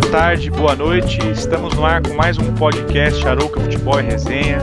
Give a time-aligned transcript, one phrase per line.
[0.00, 1.18] boa tarde, boa noite.
[1.28, 4.58] Estamos no ar com mais um podcast Arouca Futebol e Resenha,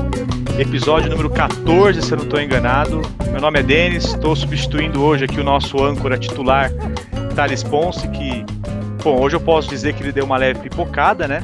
[0.58, 3.02] episódio número 14, se eu não estou enganado.
[3.32, 6.72] Meu nome é Denis, estou substituindo hoje aqui o nosso âncora titular,
[7.36, 8.46] Thales Ponce, que,
[9.04, 11.44] bom, hoje eu posso dizer que ele deu uma leve pipocada, né?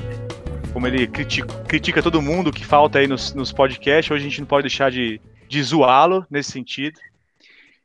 [0.71, 4.39] Como ele critica, critica todo mundo que falta aí nos, nos podcasts, hoje a gente
[4.39, 5.19] não pode deixar de,
[5.49, 6.97] de zoá-lo nesse sentido.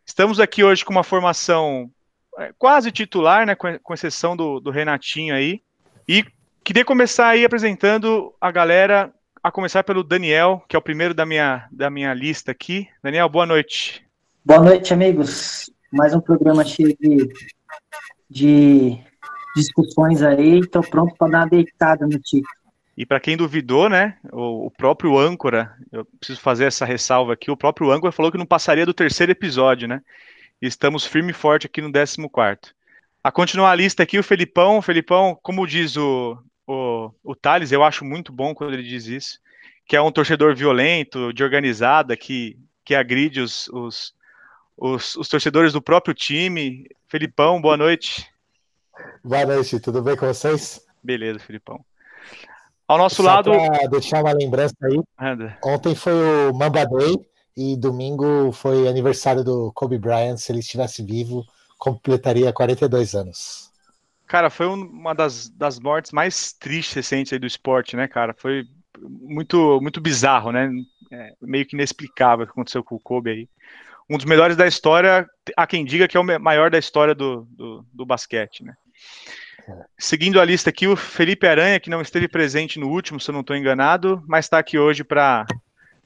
[0.06, 1.90] Estamos aqui hoje com uma formação
[2.38, 5.65] é, quase titular, né, com exceção do, do Renatinho aí.
[6.08, 6.24] E
[6.62, 11.26] queria começar aí apresentando a galera, a começar pelo Daniel, que é o primeiro da
[11.26, 12.86] minha, da minha lista aqui.
[13.02, 14.06] Daniel, boa noite.
[14.44, 15.68] Boa noite, amigos.
[15.92, 17.28] Mais um programa cheio de,
[18.30, 18.98] de
[19.56, 20.60] discussões aí.
[20.60, 22.54] Estou pronto para dar uma deitada no título.
[22.96, 27.56] E para quem duvidou, né, o, próprio âncora, eu preciso fazer essa ressalva aqui, o
[27.56, 30.00] próprio âncora falou que não passaria do terceiro episódio, né?
[30.62, 32.75] estamos firme e forte aqui no 14.
[33.26, 34.78] A continuar a lista aqui, o Felipão.
[34.78, 39.06] O Felipão, como diz o, o, o Thales, eu acho muito bom quando ele diz
[39.06, 39.40] isso,
[39.84, 44.14] que é um torcedor violento, de organizada, que, que agride os, os,
[44.78, 46.88] os, os torcedores do próprio time.
[47.08, 48.30] Felipão, boa noite.
[49.24, 50.86] Boa noite, tudo bem com vocês?
[51.02, 51.84] Beleza, Felipão.
[52.86, 53.50] Ao nosso Só lado.
[53.90, 55.00] deixar uma lembrança aí.
[55.18, 55.58] Anda.
[55.64, 57.16] Ontem foi o Mamba Day
[57.56, 60.36] e domingo foi aniversário do Kobe Bryant.
[60.36, 61.44] Se ele estivesse vivo,
[61.78, 63.70] completaria 42 anos.
[64.26, 68.34] Cara, foi uma das, das mortes mais tristes recentes aí do esporte, né, cara?
[68.36, 68.64] Foi
[69.00, 70.70] muito, muito bizarro, né?
[71.12, 73.48] É, meio que inexplicável o que aconteceu com o Kobe aí.
[74.10, 77.46] Um dos melhores da história, há quem diga que é o maior da história do,
[77.50, 78.74] do, do basquete, né?
[79.68, 79.84] É.
[79.98, 83.32] Seguindo a lista aqui, o Felipe Aranha, que não esteve presente no último, se eu
[83.32, 85.46] não estou enganado, mas está aqui hoje para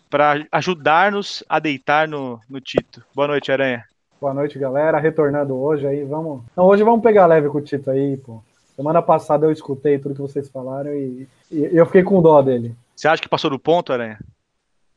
[0.09, 3.01] para ajudar-nos a deitar no, no Tito.
[3.15, 3.85] Boa noite, Aranha.
[4.21, 4.99] Boa noite, galera.
[4.99, 6.43] Retornando hoje aí, vamos.
[6.53, 8.43] Então, hoje vamos pegar leve com o Tito aí, pô.
[8.77, 12.77] Semana passada eu escutei tudo que vocês falaram e, e eu fiquei com dó dele.
[12.95, 14.19] Você acha que passou do ponto, Aranha?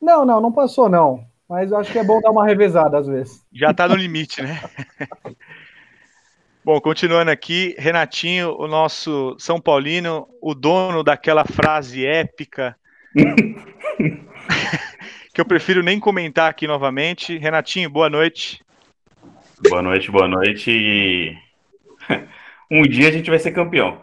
[0.02, 1.24] Não, não, não passou, não.
[1.48, 3.42] Mas eu acho que é bom dar uma revezada às vezes.
[3.54, 4.62] Já tá no limite, né?
[6.66, 12.76] Bom, continuando aqui, Renatinho, o nosso São Paulino, o dono daquela frase épica
[15.34, 17.38] que eu prefiro nem comentar aqui novamente.
[17.38, 18.62] Renatinho, boa noite.
[19.70, 21.38] Boa noite, boa noite.
[22.72, 24.02] Um dia a gente vai ser campeão.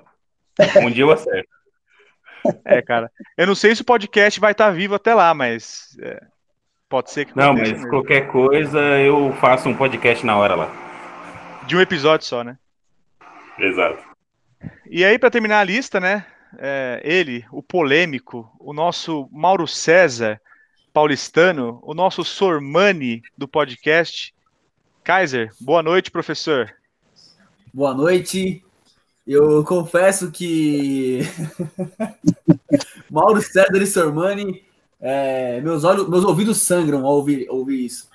[0.80, 1.48] Um dia eu acerto.
[2.64, 3.10] É, cara.
[3.36, 6.22] Eu não sei se o podcast vai estar vivo até lá, mas é,
[6.88, 7.52] pode ser que não.
[7.52, 7.88] Mas mesmo.
[7.88, 10.70] qualquer coisa eu faço um podcast na hora lá.
[11.66, 12.56] De um episódio só, né?
[13.58, 14.04] Exato.
[14.88, 16.24] E aí, para terminar a lista, né?
[16.58, 20.40] É, ele, o polêmico, o nosso Mauro César,
[20.92, 24.32] paulistano, o nosso Sormani do podcast.
[25.10, 26.72] Kaiser, boa noite, professor.
[27.74, 28.62] Boa noite.
[29.26, 31.22] Eu confesso que
[33.10, 34.62] Mauro César e Sormani,
[35.00, 38.08] é, meus olhos, meus ouvidos sangram ao ouvir, ouvir isso.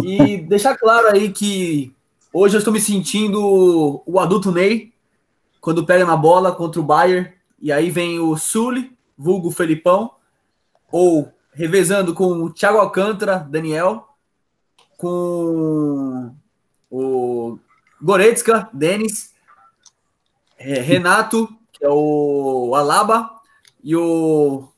[0.00, 1.92] E deixar claro aí que
[2.32, 4.92] hoje eu estou me sentindo o adulto Ney
[5.60, 7.28] quando pega na bola contra o Bayern
[7.60, 10.12] e aí vem o Sully, vulgo Felipão,
[10.92, 14.15] ou revezando com o Thiago Alcântara, Daniel,
[14.96, 16.34] com
[16.90, 17.58] o
[18.00, 19.34] Goretzka, Denis,
[20.58, 23.30] é, Renato, que é o Alaba,
[23.82, 24.68] e o,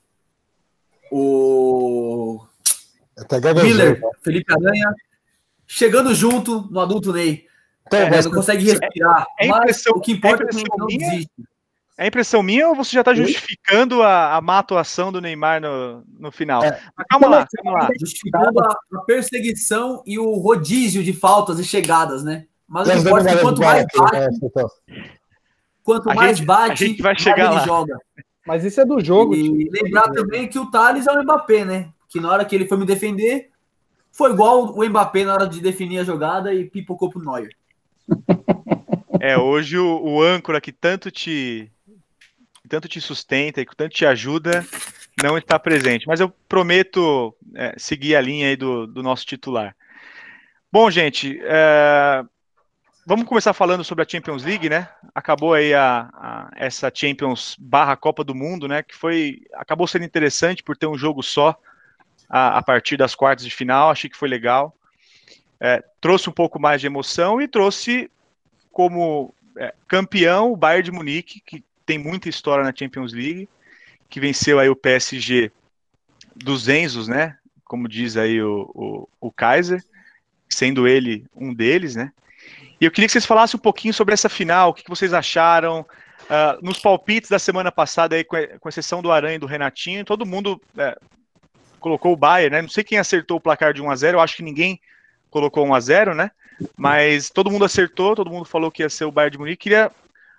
[1.10, 2.44] o
[3.62, 4.00] Miller?
[4.22, 4.94] Felipe Aranha,
[5.66, 7.46] chegando junto no adulto Ney.
[7.90, 9.26] É, não consegue respirar.
[9.38, 11.30] É, é mas o que importa é que não desiste.
[12.00, 16.04] É impressão minha ou você já está justificando a, a má atuação do Neymar no,
[16.16, 16.62] no final?
[16.62, 16.80] É.
[16.96, 17.88] Mas calma lá, calma lá.
[17.98, 22.46] Justificando a, a, perseguição e o rodízio de faltas e chegadas, né?
[22.68, 24.28] Mas o importa é que quanto mais bate, né,
[25.82, 27.66] quanto mais gente, bate, a gente vai chegar lá.
[27.66, 27.98] joga.
[28.46, 29.34] Mas isso é do jogo.
[29.34, 31.88] E lembrar também que o Thales é o Mbappé, né?
[32.08, 33.50] Que na hora que ele foi me defender,
[34.12, 37.50] foi igual o Mbappé na hora de definir a jogada e pipocou pro Neuer.
[39.20, 41.72] É, hoje o, o âncora que tanto te
[42.68, 44.64] que tanto te sustenta e que tanto te ajuda,
[45.22, 46.06] não está presente.
[46.06, 49.74] Mas eu prometo é, seguir a linha aí do, do nosso titular.
[50.70, 52.22] Bom, gente, é,
[53.06, 54.86] vamos começar falando sobre a Champions League, né?
[55.14, 58.82] Acabou aí a, a, essa Champions barra Copa do Mundo, né?
[58.82, 61.58] Que foi acabou sendo interessante por ter um jogo só
[62.28, 63.90] a, a partir das quartas de final.
[63.90, 64.76] Achei que foi legal.
[65.58, 68.10] É, trouxe um pouco mais de emoção e trouxe
[68.70, 73.48] como é, campeão o Bayern de Munique, que tem muita história na Champions League,
[74.10, 75.50] que venceu aí o PSG
[76.36, 77.38] dos Enzos, né?
[77.64, 79.82] Como diz aí o, o, o Kaiser,
[80.50, 82.12] sendo ele um deles, né?
[82.78, 85.84] E eu queria que vocês falassem um pouquinho sobre essa final, o que vocês acharam,
[86.28, 88.36] Uh, nos palpites da semana passada, aí, com,
[88.68, 90.94] exceção do Aranha e do Renatinho, todo mundo é,
[91.80, 92.60] colocou o Bayern, né?
[92.60, 94.78] Não sei quem acertou o placar de 1 a 0 eu acho que ninguém
[95.30, 96.30] colocou 1 a 0 né?
[96.76, 99.62] Mas todo mundo acertou, todo mundo falou que ia ser o Bayern de Munique.
[99.62, 99.90] Queria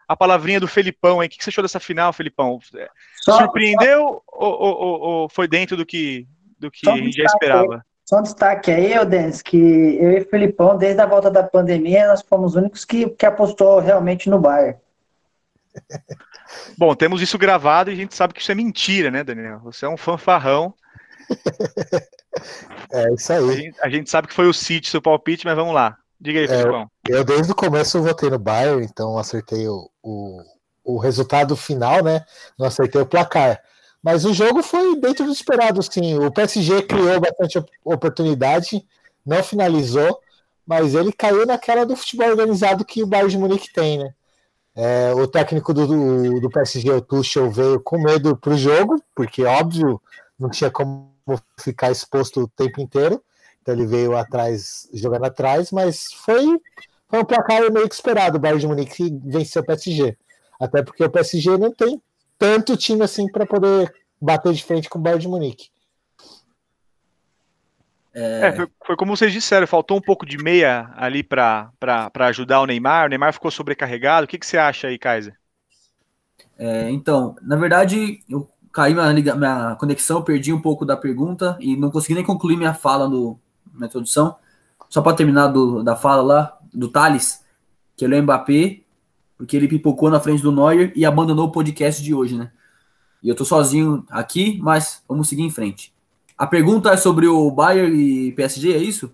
[0.10, 1.28] a palavrinha do Felipão, hein?
[1.28, 2.60] O que você achou dessa final, Felipão?
[2.76, 2.90] É,
[3.22, 4.24] só, Surpreendeu só...
[4.28, 6.28] Ou, ou, ou, foi dentro do que,
[6.58, 7.86] do que a gente já esperava?
[8.04, 11.44] Só um destaque aí, eu Denis, que eu e o Felipão, desde a volta da
[11.44, 14.80] pandemia, nós fomos os únicos que, que apostou realmente no Bayern.
[16.76, 19.60] Bom, temos isso gravado e a gente sabe que isso é mentira, né, Daniel?
[19.60, 20.74] Você é um fanfarrão.
[22.92, 23.40] É isso aí.
[23.40, 25.98] A gente, a gente sabe que foi o City seu palpite, mas vamos lá.
[26.20, 30.42] Diga aí, é, Eu desde o começo votei no Bayern, então acertei o, o,
[30.84, 32.26] o resultado final, né?
[32.58, 33.62] Não acertei o placar.
[34.04, 36.18] Mas o jogo foi dentro do esperado, sim.
[36.18, 38.86] O PSG criou bastante oportunidade,
[39.26, 40.20] não finalizou,
[40.66, 44.14] mas ele caiu naquela do futebol organizado que o Bayern de Munique tem, né?
[44.76, 49.02] É, o técnico do, do, do, PSG, o Tuchel, veio com medo para o jogo,
[49.14, 50.02] porque, óbvio,
[50.40, 51.12] não tinha como
[51.60, 53.22] ficar exposto o tempo inteiro.
[53.62, 56.60] Então ele veio atrás, jogando atrás, mas foi,
[57.08, 58.38] foi um placar meio que esperado.
[58.38, 60.18] O Bayern de Munique venceu o PSG.
[60.60, 62.02] Até porque o PSG não tem
[62.38, 65.70] tanto time assim para poder bater de frente com o Bayern de Munique.
[68.14, 68.48] É...
[68.48, 71.72] É, foi, foi, como vocês disseram, faltou um pouco de meia ali para
[72.28, 73.06] ajudar o Neymar.
[73.06, 74.26] O Neymar ficou sobrecarregado.
[74.26, 75.38] O que, que você acha aí, Kaiser?
[76.58, 81.78] É, então, na verdade, eu caí minha, minha conexão, perdi um pouco da pergunta e
[81.78, 83.40] não consegui nem concluir minha fala no,
[83.80, 84.36] na introdução.
[84.90, 87.46] Só para terminar do, da fala lá, do Thales,
[87.96, 88.82] que ele é o Mbappé,
[89.38, 92.52] porque ele pipocou na frente do Neuer e abandonou o podcast de hoje, né?
[93.22, 95.94] E eu tô sozinho aqui, mas vamos seguir em frente.
[96.38, 99.14] A pergunta é sobre o Bayern e PSG, é isso?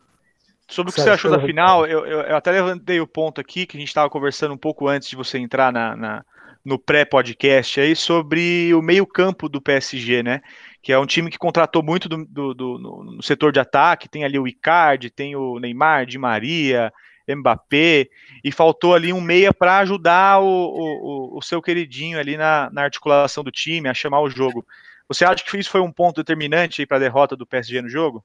[0.67, 3.65] Sobre o que você achou da final, eu, eu, eu, até levantei o ponto aqui
[3.65, 6.25] que a gente estava conversando um pouco antes de você entrar na, na
[6.63, 10.41] no pré-podcast aí sobre o meio-campo do PSG, né?
[10.85, 14.23] Que é um time que contratou muito do, do, do no, setor de ataque, tem
[14.23, 16.93] ali o Icardi, tem o Neymar, Di Maria,
[17.27, 18.07] Mbappé,
[18.43, 22.83] e faltou ali um meia para ajudar o, o, o, seu queridinho ali na, na,
[22.83, 24.63] articulação do time, a chamar o jogo.
[25.09, 28.23] Você acha que isso foi um ponto determinante para a derrota do PSG no jogo?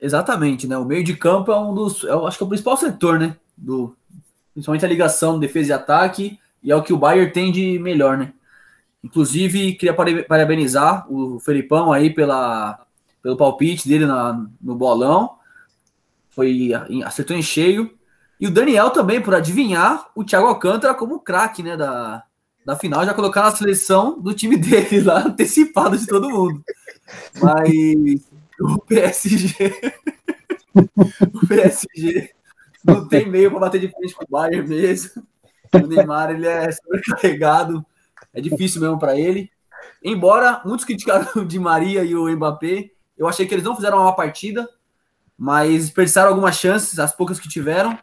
[0.00, 0.78] Exatamente, né?
[0.78, 3.36] O meio de campo é um dos, eu acho que é o principal setor, né?
[3.56, 3.96] Do,
[4.54, 8.16] principalmente a ligação defesa e ataque, e é o que o Bayern tem de melhor,
[8.16, 8.32] né?
[9.02, 12.84] Inclusive, queria parabenizar o Felipão aí pela,
[13.22, 15.38] pelo palpite dele na, no bolão
[16.38, 16.70] foi
[17.04, 17.90] acertou em cheio.
[18.38, 22.22] E o Daniel também, por adivinhar o Thiago Alcântara como craque, né, da,
[22.64, 26.62] da final, já colocar na seleção do time dele lá, antecipado de todo mundo.
[27.42, 28.22] Mas
[28.60, 29.74] o PSG.
[31.34, 32.30] o PSG
[32.84, 35.24] não tem meio para bater de frente com o Bayern mesmo.
[35.74, 37.84] O Neymar ele é sobrecarregado,
[38.38, 39.50] é difícil mesmo para ele.
[40.02, 43.98] Embora muitos criticaram o Di Maria e o Mbappé, eu achei que eles não fizeram
[43.98, 44.68] uma partida,
[45.36, 47.98] mas desperdiçaram algumas chances, as poucas que tiveram.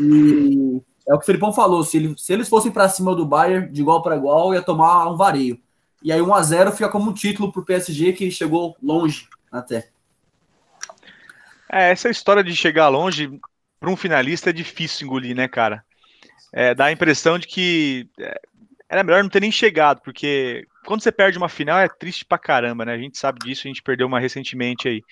[0.00, 3.24] E é o que o Felipão falou: se, ele, se eles fossem para cima do
[3.24, 5.60] Bayern de igual para igual, ia tomar um vareio.
[6.02, 9.28] E aí 1 a 0 fica como um título para o PSG que chegou longe
[9.50, 9.88] até.
[11.70, 13.38] É, essa história de chegar longe
[13.78, 15.84] para um finalista é difícil engolir, né, cara?
[16.52, 18.40] É, dá a impressão de que é,
[18.90, 22.38] era melhor não ter nem chegado, porque quando você perde uma final é triste pra
[22.38, 22.94] caramba, né?
[22.94, 25.02] A gente sabe disso, a gente perdeu uma recentemente aí.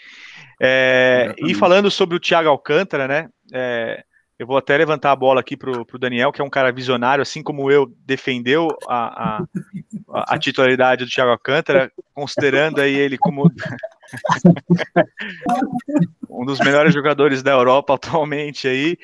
[0.60, 3.28] É, e falando sobre o Thiago Alcântara, né?
[3.52, 4.02] É,
[4.38, 7.22] eu vou até levantar a bola aqui pro, pro Daniel, que é um cara visionário,
[7.22, 13.50] assim como eu, defendeu a, a, a titularidade do Thiago Alcântara, considerando aí ele como
[16.28, 18.98] um dos melhores jogadores da Europa atualmente aí.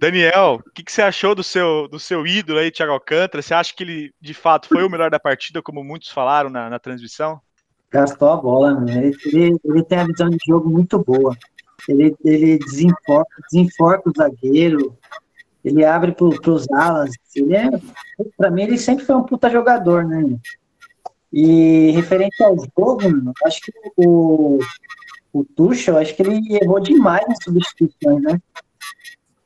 [0.00, 3.42] Daniel, o que, que, você achou do seu, do seu ídolo aí, Thiago Alcântara?
[3.42, 6.68] Você acha que ele, de fato, foi o melhor da partida, como muitos falaram na,
[6.68, 7.40] na transmissão?
[7.90, 9.12] Gastou a bola, né?
[9.24, 11.36] Ele, ele, tem a visão de jogo muito boa.
[11.88, 14.96] Ele, ele desenforca, desenforca o zagueiro,
[15.64, 17.10] ele abre para os alas.
[17.34, 17.68] Ele é,
[18.36, 20.38] para mim, ele sempre foi um puta jogador, né?
[21.32, 24.58] E referente ao jogo, acho que o,
[25.32, 28.40] o Tuchel, acho que ele errou demais nas substituições, né?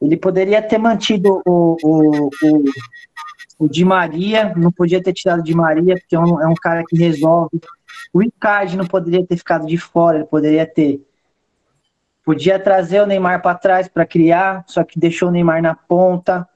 [0.01, 2.65] Ele poderia ter mantido o, o, o,
[3.59, 6.55] o Di Maria, não podia ter tirado o Di Maria, porque é um, é um
[6.55, 7.61] cara que resolve.
[8.13, 11.05] O Icardi não poderia ter ficado de fora, ele poderia ter.
[12.25, 16.49] Podia trazer o Neymar para trás para criar, só que deixou o Neymar na ponta.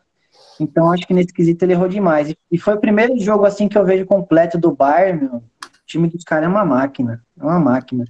[0.58, 2.34] Então acho que nesse quesito ele errou demais.
[2.50, 5.36] E, foi o primeiro jogo assim que eu vejo completo do Bayern, meu.
[5.36, 8.04] O time dos caras é uma máquina, é uma máquina.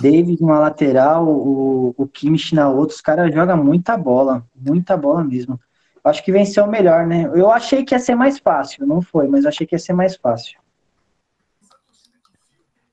[0.00, 5.24] David uma lateral, o, o Kimmich na outra, os caras jogam muita bola, muita bola
[5.24, 5.58] mesmo.
[6.04, 7.30] acho que venceu melhor, né?
[7.34, 10.16] Eu achei que ia ser mais fácil, não foi, mas achei que ia ser mais
[10.16, 10.58] fácil.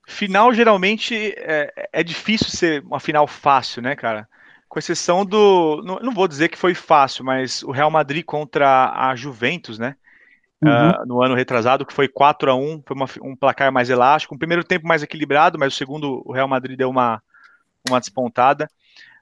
[0.06, 4.28] Final geralmente é, é difícil ser uma final fácil, né, cara?
[4.70, 5.82] Com exceção do.
[5.84, 9.96] Não, não, vou dizer que foi fácil, mas o Real Madrid contra a Juventus, né?
[10.64, 10.90] Uhum.
[10.90, 14.36] Uh, no ano retrasado, que foi 4 a 1 foi uma, um placar mais elástico,
[14.36, 17.22] um primeiro tempo mais equilibrado, mas o segundo o Real Madrid deu uma,
[17.88, 18.70] uma despontada.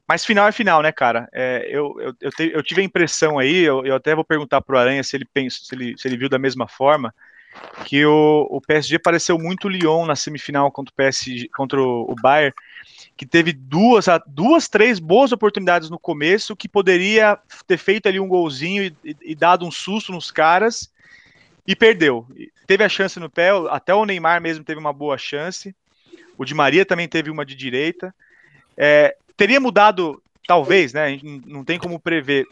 [0.07, 1.29] Mas final é final, né, cara?
[1.33, 4.61] É, eu, eu, eu, te, eu, tive a impressão aí, eu, eu até vou perguntar
[4.61, 7.13] pro Aranha se ele pensa, se ele, se ele viu da mesma forma,
[7.85, 12.53] que o, o PSG pareceu muito Lyon na semifinal contra o PSG, contra o Bayern,
[13.15, 18.27] que teve duas, duas, três boas oportunidades no começo, que poderia ter feito ali um
[18.27, 20.91] golzinho e, e dado um susto nos caras,
[21.65, 22.25] e perdeu.
[22.67, 25.75] Teve a chance no pé, até o Neymar mesmo teve uma boa chance,
[26.37, 28.13] o Di Maria também teve uma de direita.
[28.75, 31.07] É, teria mudado, talvez, né?
[31.07, 32.45] A não tem como prever.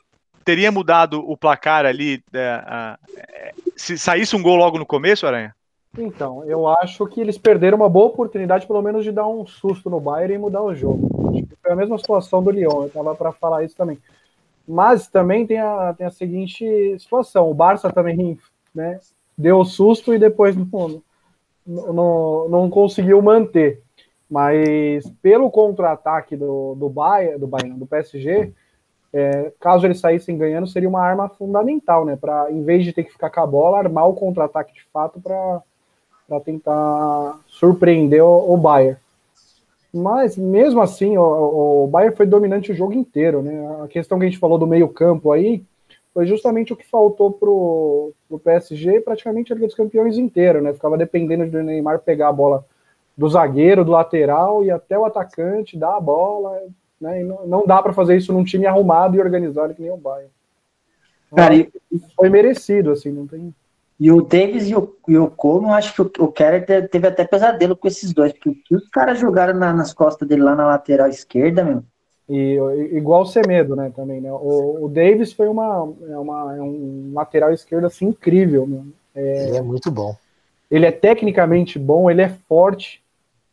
[0.46, 5.56] Teria mudado o placar ali é, é, se saísse um gol logo no começo, Aranha?
[5.98, 9.89] Então, eu acho que eles perderam uma boa oportunidade, pelo menos, de dar um susto
[9.89, 11.32] no Bayern e mudar o jogo.
[11.62, 13.98] Foi a mesma situação do Lyon, eu estava para falar isso também.
[14.68, 16.63] Mas também tem a, tem a seguinte
[17.00, 18.38] situação: o Barça também
[18.73, 18.99] né,
[19.38, 21.01] deu susto e depois não,
[21.65, 23.81] não, não conseguiu manter.
[24.29, 28.53] Mas pelo contra-ataque do, do Bayern, do Bayern, do PSG,
[29.11, 32.15] é, caso eles saíssem ganhando, seria uma arma fundamental, né?
[32.15, 35.19] Para, em vez de ter que ficar com a bola, armar o contra-ataque de fato
[35.19, 38.97] para tentar surpreender o, o Bayern.
[39.91, 43.83] Mas mesmo assim, o, o Bayern foi dominante o jogo inteiro, né?
[43.83, 45.63] A questão que a gente falou do meio-campo aí
[46.19, 50.73] foi justamente o que faltou pro, pro PSG praticamente a Liga dos Campeões inteiro, né?
[50.73, 52.65] Ficava dependendo do Neymar pegar a bola
[53.17, 56.61] do zagueiro, do lateral e até o atacante, dar a bola.
[56.99, 57.23] Né?
[57.23, 60.29] Não, não, dá para fazer isso num time arrumado e organizado que nem o Bayern.
[61.33, 61.71] Cara, e,
[62.13, 63.55] foi merecido, assim, não tem.
[63.97, 67.23] E o Davis e o, e o Coleman, acho que o, o Keller teve até
[67.23, 70.53] pesadelo com esses dois, porque o que os caras jogaram na, nas costas dele lá
[70.53, 71.81] na lateral esquerda, meu.
[72.29, 72.59] E
[72.91, 74.31] igual o Semedo, né, também, né?
[74.31, 78.86] O, o Davis foi uma, é uma, é um lateral esquerdo, assim, incrível, meu.
[79.15, 80.15] É, ele é muito bom.
[80.69, 83.01] Ele é tecnicamente bom, ele é forte,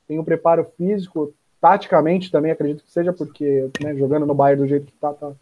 [0.07, 4.69] tem um preparo físico, taticamente também acredito que seja, porque né, jogando no Bayern do
[4.69, 5.33] jeito que tá, tá,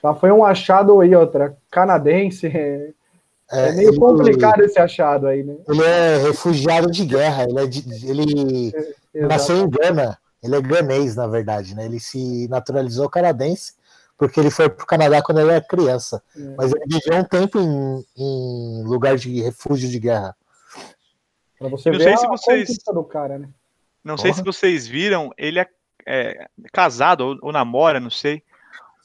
[0.00, 2.46] tá, Foi um achado aí, outra, canadense.
[2.46, 2.92] É,
[3.52, 5.56] é, é meio ele, complicado esse achado aí, né?
[5.68, 8.72] Ele é refugiado de guerra, ele, é de, ele
[9.14, 11.84] é, nasceu em Gana, ele é ganês, na verdade, né?
[11.84, 13.74] Ele se naturalizou canadense
[14.20, 16.22] porque ele foi para o Canadá quando ele era criança.
[16.36, 16.54] É.
[16.54, 20.36] Mas ele viveu um tempo em, em lugar de refúgio de guerra.
[21.58, 22.78] Para você não ver sei a se vocês...
[22.92, 23.48] do cara, né?
[24.04, 24.26] Não Porra.
[24.26, 25.66] sei se vocês viram, ele é,
[26.06, 28.42] é casado ou, ou, namora, não sei,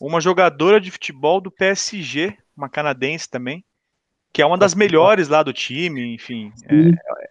[0.02, 3.64] uma jogadora de futebol do PSG, uma canadense também,
[4.34, 6.52] que é uma das melhores lá do time, enfim,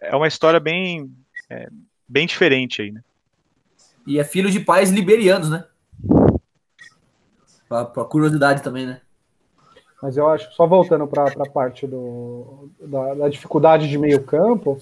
[0.01, 1.11] é, é uma história bem,
[1.51, 1.69] é,
[2.07, 3.01] bem diferente aí, né?
[4.05, 5.65] E é filho de pais liberianos, né?
[7.67, 9.01] Pra, pra curiosidade também, né?
[10.01, 14.77] Mas eu acho, só voltando para a parte do, da, da, dificuldade de meio campo,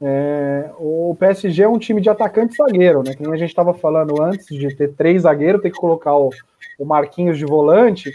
[0.00, 3.14] é, o PSG é um time de atacante zagueiro, né?
[3.14, 6.30] Como a gente estava falando antes de ter três zagueiros, ter que colocar o,
[6.78, 8.10] o Marquinhos de volante.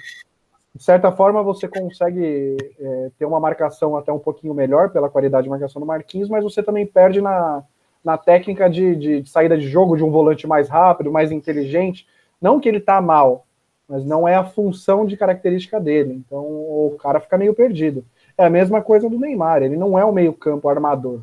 [0.73, 5.43] De certa forma, você consegue é, ter uma marcação até um pouquinho melhor pela qualidade
[5.43, 7.63] de marcação do Marquinhos, mas você também perde na,
[8.03, 12.05] na técnica de, de, de saída de jogo de um volante mais rápido, mais inteligente.
[12.41, 13.45] Não que ele tá mal,
[13.87, 16.13] mas não é a função de característica dele.
[16.13, 18.05] Então o cara fica meio perdido.
[18.37, 21.21] É a mesma coisa do Neymar, ele não é o meio-campo armador.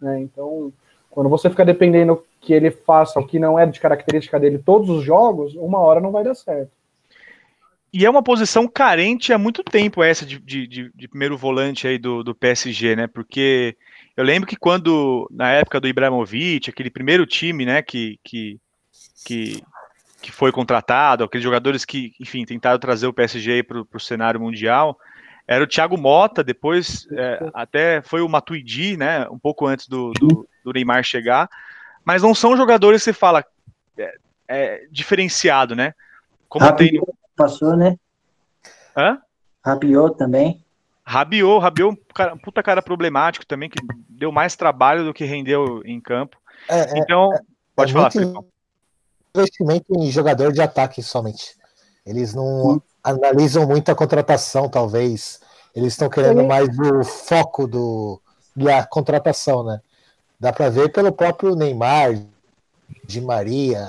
[0.00, 0.20] Né?
[0.20, 0.72] Então,
[1.10, 4.90] quando você fica dependendo que ele faça o que não é de característica dele todos
[4.90, 6.72] os jogos, uma hora não vai dar certo.
[7.92, 11.96] E é uma posição carente há muito tempo essa de, de, de primeiro volante aí
[11.96, 13.06] do, do, PSG, né?
[13.06, 13.76] Porque
[14.16, 18.60] eu lembro que quando, na época do Ibrahimovic, aquele primeiro time, né, que, que,
[19.24, 19.62] que,
[20.22, 24.96] que foi contratado, aqueles jogadores que, enfim, tentaram trazer o PSG para o cenário mundial,
[25.46, 29.28] era o Thiago Mota, depois é, até foi o Matuidi, né?
[29.28, 31.50] Um pouco antes do, do, do, Neymar chegar.
[32.02, 33.44] Mas não são jogadores que você fala
[33.98, 34.14] é,
[34.48, 35.92] é diferenciado, né?
[36.48, 37.14] Como Rabiot tem...
[37.36, 37.98] passou, né?
[38.96, 39.18] Hã?
[39.62, 40.63] Rabiot também.
[41.04, 46.00] Rabiot, Rabiot, cara, puta cara problemático também, que deu mais trabalho do que rendeu em
[46.00, 46.38] campo.
[46.68, 47.40] É, é então, é,
[47.76, 48.38] pode falar, Felipe.
[49.34, 51.56] investimento em jogador de ataque somente.
[52.06, 55.40] Eles não, analisam muito a contratação, talvez.
[55.74, 56.46] Eles estão querendo Sim.
[56.46, 58.20] mais o foco do,
[58.56, 59.80] da contratação, né?
[60.40, 62.18] Dá para ver pelo próprio Neymar,
[63.04, 63.88] de Maria.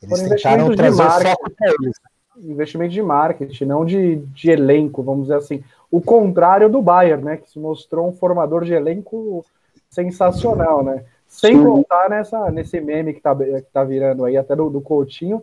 [0.00, 1.96] Eles tentaram trazer o foco para eles.
[2.36, 5.62] investimento de marketing, não de, de elenco, vamos dizer assim.
[5.92, 7.36] O contrário do Bayern, né?
[7.36, 9.44] Que se mostrou um formador de elenco
[9.90, 11.04] sensacional, né?
[11.28, 11.64] Sem Sim.
[11.64, 15.42] contar nessa, nesse meme que tá, que tá virando aí, até do, do Coutinho,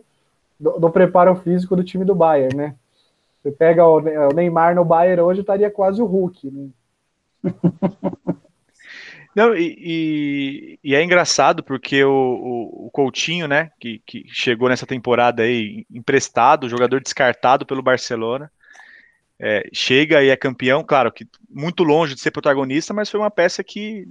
[0.58, 2.74] do, do, preparo físico do time do Bayern, né?
[3.40, 6.68] Você pega o, o Neymar no Bayern hoje, estaria quase o Hulk, né?
[9.34, 14.68] Não, e, e, e, é engraçado porque o, o, o, Coutinho, né, que, que chegou
[14.68, 18.50] nessa temporada aí emprestado, jogador descartado pelo Barcelona,
[19.40, 23.30] é, chega e é campeão, claro que muito longe de ser protagonista, mas foi uma
[23.30, 24.06] peça que,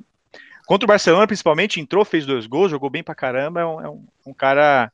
[0.66, 3.90] contra o Barcelona principalmente, entrou, fez dois gols, jogou bem pra caramba, é um, é
[3.90, 4.92] um, um cara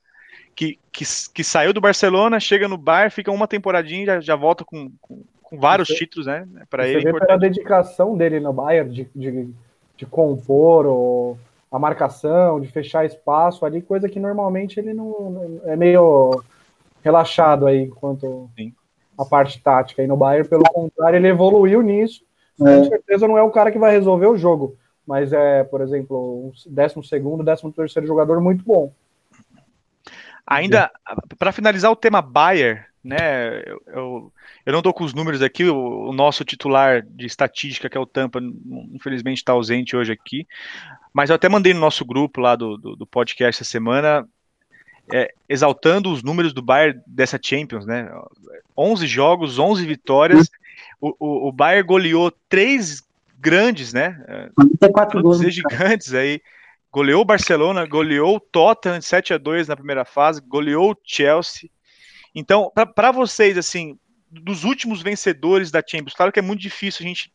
[0.55, 4.35] que, que, que, saiu do Barcelona, chega no Bar, fica uma temporadinha e já, já
[4.35, 7.01] volta com, com, com vários você, títulos, né, para ele.
[7.01, 9.53] Você vê pela dedicação dele no Bayern, de, de
[9.97, 11.37] de compor ou
[11.71, 16.41] a marcação, de fechar espaço ali, coisa que normalmente ele não é meio
[17.03, 18.73] relaxado aí quanto Sim.
[19.17, 20.03] A parte tática.
[20.03, 22.23] E no Bayern, pelo contrário, ele evoluiu nisso.
[22.59, 22.63] É.
[22.63, 26.47] Com certeza não é o cara que vai resolver o jogo, mas é, por exemplo,
[26.47, 28.93] um décimo segundo, décimo terceiro jogador muito bom.
[30.47, 30.91] Ainda
[31.39, 33.59] para finalizar o tema Bayern, né?
[33.65, 34.33] Eu, eu,
[34.65, 37.99] eu, não estou com os números aqui, o, o, nosso titular de estatística, que é
[37.99, 38.39] o Tampa,
[38.93, 40.47] infelizmente está ausente hoje aqui,
[41.13, 44.27] mas eu até mandei no nosso grupo lá do, do, do podcast essa semana,
[45.11, 48.11] é, exaltando os números do Bayern dessa Champions, né?
[48.77, 50.49] 11 jogos, 11 vitórias,
[50.99, 53.03] o, o, o Bayern goleou três
[53.39, 54.49] grandes, né?
[54.55, 55.39] 44 gols.
[55.53, 56.41] gigantes aí.
[56.91, 61.69] Goleou o Barcelona, goleou o Tottenham 7 a 2 na primeira fase, goleou o Chelsea,
[62.35, 63.97] então, para vocês, assim,
[64.29, 67.31] dos últimos vencedores da Champions, claro que é muito difícil a gente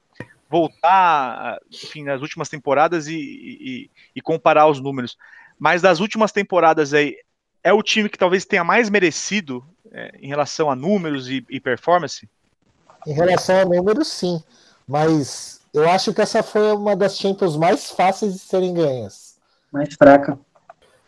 [0.48, 5.16] voltar, enfim, nas últimas temporadas e, e, e comparar os números,
[5.58, 7.16] mas das últimas temporadas aí,
[7.62, 11.60] é o time que talvez tenha mais merecido é, em relação a números e, e
[11.60, 12.28] performance?
[13.06, 14.42] Em relação a números, sim.
[14.86, 19.38] Mas eu acho que essa foi uma das Champions mais fáceis de serem ganhas.
[19.72, 20.38] Mais fraca.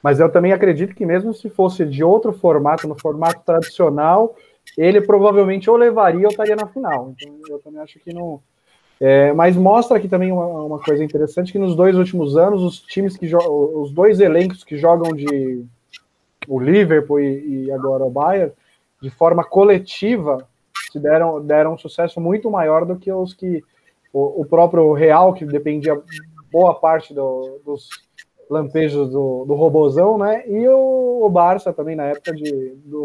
[0.03, 4.37] Mas eu também acredito que mesmo se fosse de outro formato, no formato tradicional,
[4.77, 7.15] ele provavelmente ou levaria ou estaria na final.
[7.17, 8.41] Então eu também acho que não.
[9.01, 12.81] É, mas mostra aqui também uma, uma, coisa interessante que nos dois últimos anos os
[12.81, 15.65] times que os dois elencos que jogam de
[16.49, 18.53] o Liverpool e, e agora o Bayern
[19.01, 20.47] de forma coletiva
[20.91, 23.63] se deram deram um sucesso muito maior do que os que
[24.13, 26.01] o, o próprio Real que dependia
[26.51, 27.89] boa parte do, dos
[28.49, 30.47] lampejos do, do Robozão, né?
[30.47, 33.03] E o, o Barça também na época de, do,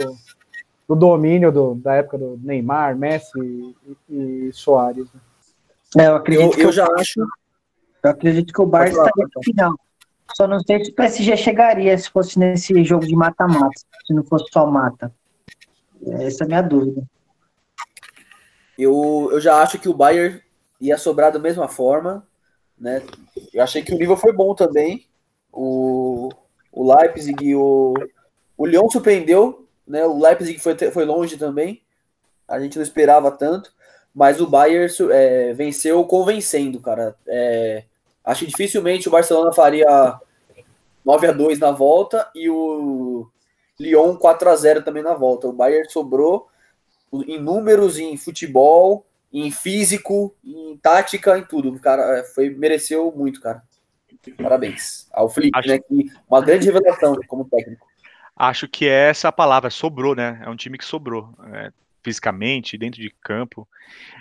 [0.88, 3.76] do domínio do, da época do Neymar, Messi
[4.10, 5.08] e, e Soares.
[5.14, 5.22] Né?
[6.04, 7.22] É, eu acredito eu, que eu já acho.
[8.04, 9.80] Eu acredito que o Barça estaria no final.
[10.36, 14.24] Só não sei se o PSG chegaria se fosse nesse jogo de mata-mata, se não
[14.24, 15.14] fosse só mata.
[16.06, 17.04] Essa é a minha dúvida.
[18.78, 20.42] Eu, eu já acho que o Bayern
[20.80, 22.26] ia sobrar da mesma forma,
[22.78, 23.02] né?
[23.52, 25.08] Eu achei que o nível foi bom também,
[25.52, 26.30] o,
[26.72, 27.96] o Leipzig o,
[28.56, 30.06] o Lyon surpreendeu, né?
[30.06, 31.82] O Leipzig foi, foi longe também.
[32.48, 33.74] A gente não esperava tanto,
[34.14, 37.16] mas o Bayern é, venceu convencendo, cara.
[37.28, 37.84] É,
[38.28, 40.20] acho que dificilmente o Barcelona faria
[41.04, 43.28] 9 a 2 na volta e o
[43.80, 45.48] Lyon 4 a 0 também na volta.
[45.48, 46.50] O Bayern sobrou
[47.26, 51.70] em números, em futebol, em físico, em tática, em tudo.
[51.70, 53.64] O cara é, foi mereceu muito, cara.
[54.38, 55.70] Parabéns ao Felipe, Acho...
[55.70, 55.80] né?
[55.80, 57.88] Que uma grande revelação como técnico.
[58.36, 60.42] Acho que é essa a palavra, sobrou, né?
[60.44, 61.34] É um time que sobrou.
[61.54, 61.72] É,
[62.08, 63.68] fisicamente, dentro de campo.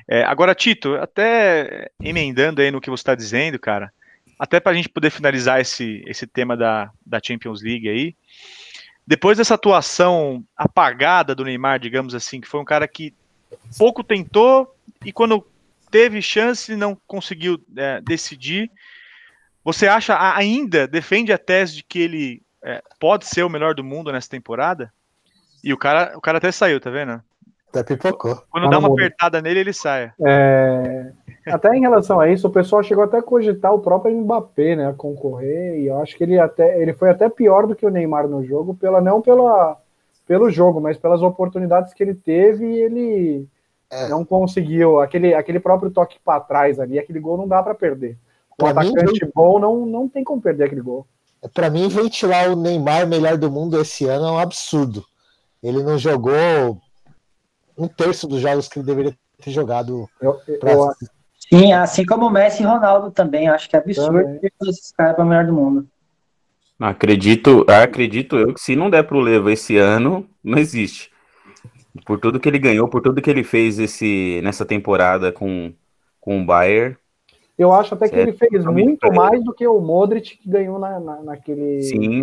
[0.08, 3.92] É, agora, Tito, até emendando aí no que você está dizendo, cara,
[4.36, 8.16] até para a gente poder finalizar esse, esse tema da, da Champions League aí,
[9.06, 13.14] depois dessa atuação apagada do Neymar, digamos assim, que foi um cara que
[13.78, 15.46] pouco tentou e quando
[15.88, 18.68] teve chance não conseguiu é, decidir,
[19.62, 23.84] você acha ainda, defende a tese de que ele é, pode ser o melhor do
[23.84, 24.92] mundo nessa temporada?
[25.62, 27.22] E o cara, o cara até saiu, tá vendo?
[27.68, 28.42] Até pipocou.
[28.50, 28.98] Quando tá dá uma mundo.
[29.00, 30.12] apertada nele, ele sai.
[30.24, 31.12] É...
[31.46, 34.88] Até em relação a isso, o pessoal chegou até a cogitar o próprio Mbappé, né,
[34.88, 37.90] a concorrer, e eu acho que ele até ele foi até pior do que o
[37.90, 39.76] Neymar no jogo, pela não pela
[40.26, 43.48] pelo jogo, mas pelas oportunidades que ele teve, e ele
[43.88, 44.08] é.
[44.08, 48.18] não conseguiu aquele aquele próprio toque para trás ali, aquele gol não dá para perder.
[48.60, 51.06] Um atacante mim, bom não, não tem como perder aquele gol.
[51.54, 55.04] Para mim, ventilar o Neymar melhor do mundo esse ano é um absurdo.
[55.62, 56.80] Ele não jogou
[57.76, 60.08] um terço dos jogos que ele deveria ter jogado.
[60.20, 60.72] Eu, pra...
[60.72, 60.90] eu...
[61.48, 63.48] Sim, assim como o Messi e Ronaldo também.
[63.48, 65.86] Acho que é absurdo esses caras para o melhor do mundo.
[66.78, 71.10] Acredito, acredito eu que se não der pro Levo esse ano, não existe.
[72.04, 75.72] Por tudo que ele ganhou, por tudo que ele fez esse, nessa temporada com,
[76.20, 76.96] com o Bayern.
[77.58, 78.28] Eu acho até que Certo.
[78.28, 82.22] ele fez Também muito mais do que o Modric que ganhou na, na- naquele, Sim,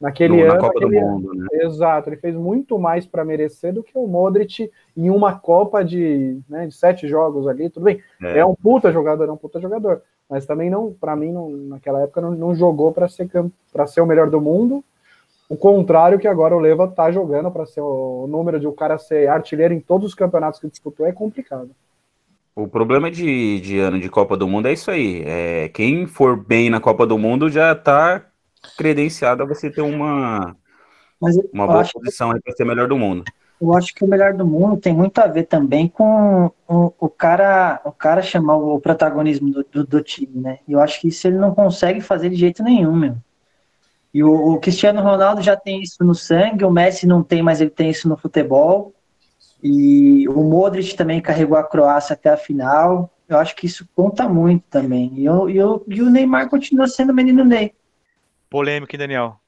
[0.00, 0.52] naquele no- ano.
[0.54, 1.46] na Copa do naquele- Mundo, né?
[1.62, 6.38] Exato, ele fez muito mais para merecer do que o Modric em uma Copa de,
[6.48, 7.68] né, de sete jogos ali.
[7.68, 8.38] Tudo bem, É.
[8.38, 12.02] é, um puta jogador, é um puta jogador, mas também não, para mim, não, naquela
[12.02, 13.28] época não, não jogou para ser
[13.72, 14.84] para ser o melhor do mundo.
[15.50, 18.96] O contrário que agora o Leva tá jogando para ser o, número de o cara
[18.98, 21.70] ser artilheiro em todos os campeonatos que disputou é complicado.
[22.58, 25.22] O problema de, de ano de Copa do Mundo é isso aí.
[25.24, 28.26] É, quem for bem na Copa do Mundo já tá
[28.76, 30.56] credenciado a você ter uma,
[31.22, 33.22] eu, uma boa posição para ser melhor do mundo.
[33.62, 37.08] eu acho que o melhor do mundo tem muito a ver também com o, o
[37.08, 40.58] cara o cara chamar o protagonismo do, do, do time, né?
[40.66, 43.16] E eu acho que isso ele não consegue fazer de jeito nenhum, meu.
[44.12, 47.60] E o, o Cristiano Ronaldo já tem isso no sangue, o Messi não tem, mas
[47.60, 48.92] ele tem isso no futebol.
[49.62, 53.10] E o Modric também carregou a Croácia até a final.
[53.28, 55.12] Eu acho que isso conta muito também.
[55.14, 57.72] E, eu, e, eu, e o Neymar continua sendo o menino Ney.
[58.48, 59.40] Polêmico, hein, Daniel?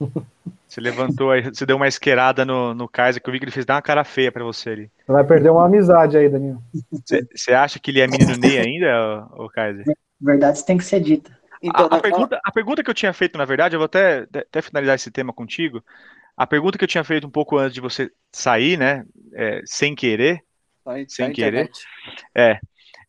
[0.68, 3.52] Você levantou aí, você deu uma esquerada no, no Kaiser, que eu vi que ele
[3.52, 4.90] fez dar uma cara feia pra você ali.
[5.04, 6.62] Você vai perder uma amizade aí, Danilo.
[6.90, 9.84] Você- acha que ele é menino Ney ainda, o Kaiser?
[10.18, 11.30] Verdade tem que ser dita.
[11.62, 14.26] Então, a, a pergunta, a pergunta que eu tinha feito, na verdade, eu vou até,
[14.34, 15.84] até finalizar esse tema contigo.
[16.36, 19.04] A pergunta que eu tinha feito um pouco antes de você sair, né?
[19.34, 20.42] é, sem querer,
[20.84, 21.70] tá em- sem tá querer.
[22.34, 22.60] internet.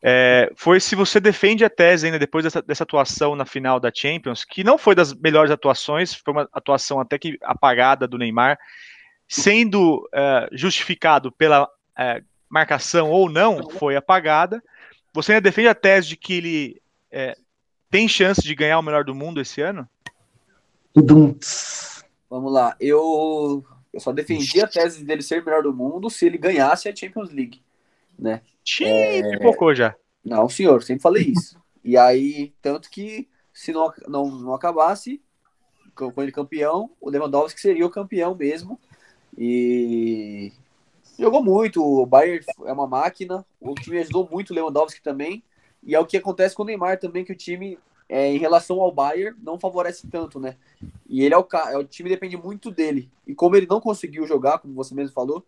[0.02, 3.90] é, foi se você defende a tese ainda depois dessa, dessa atuação na final da
[3.94, 8.58] Champions, que não foi das melhores atuações, foi uma atuação até que apagada do Neymar,
[9.28, 14.62] sendo é, justificado pela é, marcação ou não, foi apagada.
[15.12, 17.36] Você ainda defende a tese de que ele é,
[17.90, 19.88] tem chance de ganhar o melhor do mundo esse ano?
[20.92, 21.34] Tudum.
[22.34, 22.76] Vamos lá.
[22.80, 26.88] Eu, eu só defendi a tese dele ser o melhor do mundo se ele ganhasse
[26.88, 27.62] a Champions League.
[28.18, 28.42] Né?
[28.64, 29.94] Xiii, pipocou já.
[30.24, 31.56] Não, senhor, sempre falei isso.
[31.84, 35.22] E aí, tanto que se não, não, não acabasse
[35.94, 38.80] com com ele campeão, o Lewandowski seria o campeão mesmo.
[39.38, 40.50] E
[41.16, 41.84] jogou muito.
[41.84, 43.46] O Bayern é uma máquina.
[43.60, 45.40] O time ajudou muito o Lewandowski também.
[45.84, 48.80] E é o que acontece com o Neymar também, que o time, é, em relação
[48.80, 50.56] ao Bayern, não favorece tanto, né?
[51.14, 53.08] E ele é o, é, o time depende muito dele.
[53.24, 55.46] E como ele não conseguiu jogar, como você mesmo falou,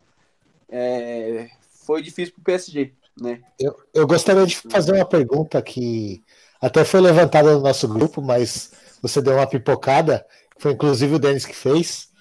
[0.69, 1.49] é,
[1.85, 3.43] foi difícil pro PSG, né?
[3.59, 6.23] Eu, eu gostaria de fazer uma pergunta que
[6.61, 8.71] até foi levantada no nosso grupo, mas
[9.03, 10.25] você deu uma pipocada,
[10.57, 12.13] foi inclusive o Denis que fez.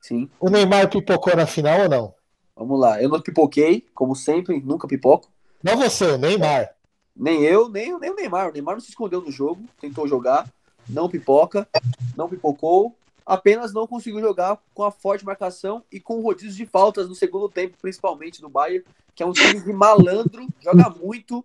[0.00, 0.30] Sim.
[0.38, 2.14] O Neymar pipocou na final ou não?
[2.54, 3.02] Vamos lá.
[3.02, 5.28] Eu não pipoquei, como sempre, nunca pipoco.
[5.60, 6.70] Não você, o Neymar.
[7.16, 8.50] Nem eu, nem, nem o Neymar.
[8.50, 10.48] O Neymar não se escondeu no jogo, tentou jogar,
[10.88, 11.68] não pipoca,
[12.16, 17.08] não pipocou, apenas não conseguiu jogar com a forte marcação e com rodízio de faltas
[17.08, 21.44] no segundo tempo, principalmente do Bayern, que é um time de malandro, joga muito.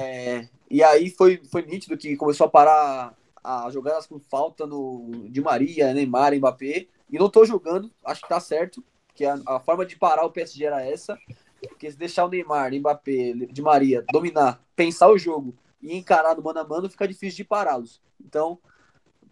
[0.00, 5.28] é, e aí foi, foi nítido que começou a parar a jogadas com falta no
[5.28, 6.86] de Maria, Neymar, Mbappé.
[7.10, 8.82] E não tô jogando, acho que tá certo,
[9.14, 11.18] que a, a forma de parar o PSG era essa.
[11.60, 16.42] Porque se deixar o Neymar, Mbappé, de Maria dominar, pensar o jogo e encarar no
[16.42, 18.00] mano a mano, fica difícil de pará-los.
[18.20, 18.58] Então,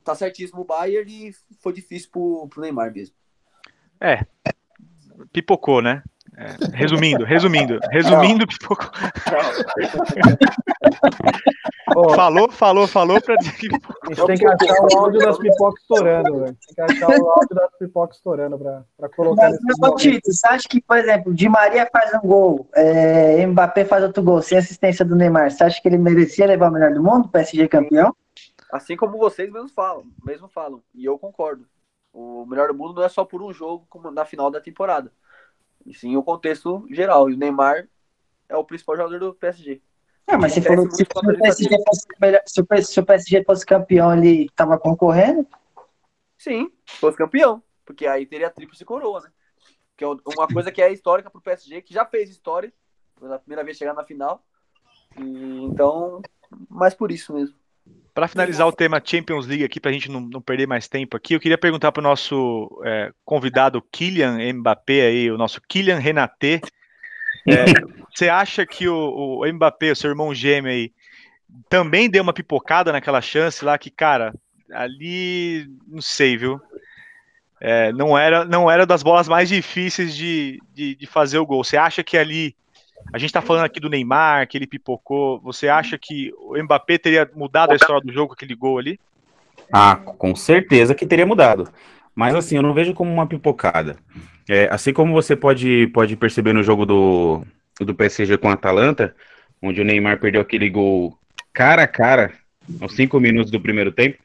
[0.04, 3.14] tá certíssimo o Bayern e foi difícil pro, pro Neymar mesmo.
[4.00, 4.26] É,
[5.32, 6.02] pipocou, né?
[6.36, 8.90] É, resumindo, resumindo, resumindo, pipocou.
[11.92, 13.68] Falou, falou, falou pra dizer que
[14.10, 16.56] a gente tem que achar o áudio das pipocas estourando, velho.
[16.66, 19.96] Tem que achar o áudio das pipocas estourando pra, pra colocar Mas, momento.
[19.98, 24.22] Tito, você acha que, por exemplo, Di Maria faz um gol, é, Mbappé faz outro
[24.22, 27.28] gol, sem assistência do Neymar, você acha que ele merecia levar o melhor do mundo,
[27.28, 28.14] PSG campeão?
[28.72, 31.66] Assim como vocês mesmo falam, mesmo falam, e eu concordo.
[32.12, 35.12] O melhor do mundo não é só por um jogo como na final da temporada.
[35.86, 37.30] E sim o contexto geral.
[37.30, 37.88] E o Neymar
[38.48, 39.80] é o principal jogador do PSG.
[40.30, 43.04] Ah, mas você Acontece falou se, a o PSG fosse, melhor- se o se o
[43.04, 45.46] PSG fosse campeão, ele tava concorrendo?
[46.38, 47.62] Sim, fosse campeão.
[47.84, 49.30] Porque aí teria tríplice coroa, né?
[49.96, 52.72] Que é uma coisa que é histórica pro PSG, que já fez história.
[53.18, 54.42] Pela primeira vez chegar na final.
[55.18, 56.22] E, então,
[56.68, 57.54] mais por isso mesmo.
[58.14, 61.16] Para finalizar o tema Champions League aqui, para a gente não, não perder mais tempo
[61.16, 65.98] aqui, eu queria perguntar para o nosso é, convidado Kylian Mbappé aí, o nosso Kylian
[65.98, 66.60] Renaté.
[67.46, 67.64] É,
[68.14, 70.92] você acha que o, o Mbappé, o seu irmão gêmeo aí,
[71.68, 74.32] também deu uma pipocada naquela chance lá que, cara,
[74.72, 76.60] ali não sei, viu?
[77.60, 81.62] É, não era não era das bolas mais difíceis de, de, de fazer o gol.
[81.62, 82.56] Você acha que ali
[83.12, 85.40] a gente tá falando aqui do Neymar, que ele pipocou.
[85.40, 88.98] Você acha que o Mbappé teria mudado a história do jogo com aquele gol ali?
[89.72, 91.70] Ah, com certeza que teria mudado.
[92.14, 93.96] Mas assim, eu não vejo como uma pipocada.
[94.48, 97.44] É, assim como você pode, pode perceber no jogo do,
[97.80, 99.14] do PSG com a Atalanta,
[99.62, 101.16] onde o Neymar perdeu aquele gol
[101.52, 102.32] cara a cara,
[102.80, 104.18] aos cinco minutos do primeiro tempo,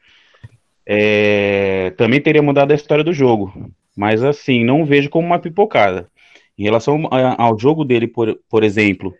[0.84, 3.70] é, também teria mudado a história do jogo.
[3.96, 6.10] Mas assim, não vejo como uma pipocada.
[6.58, 9.14] Em relação ao jogo dele, por, por exemplo,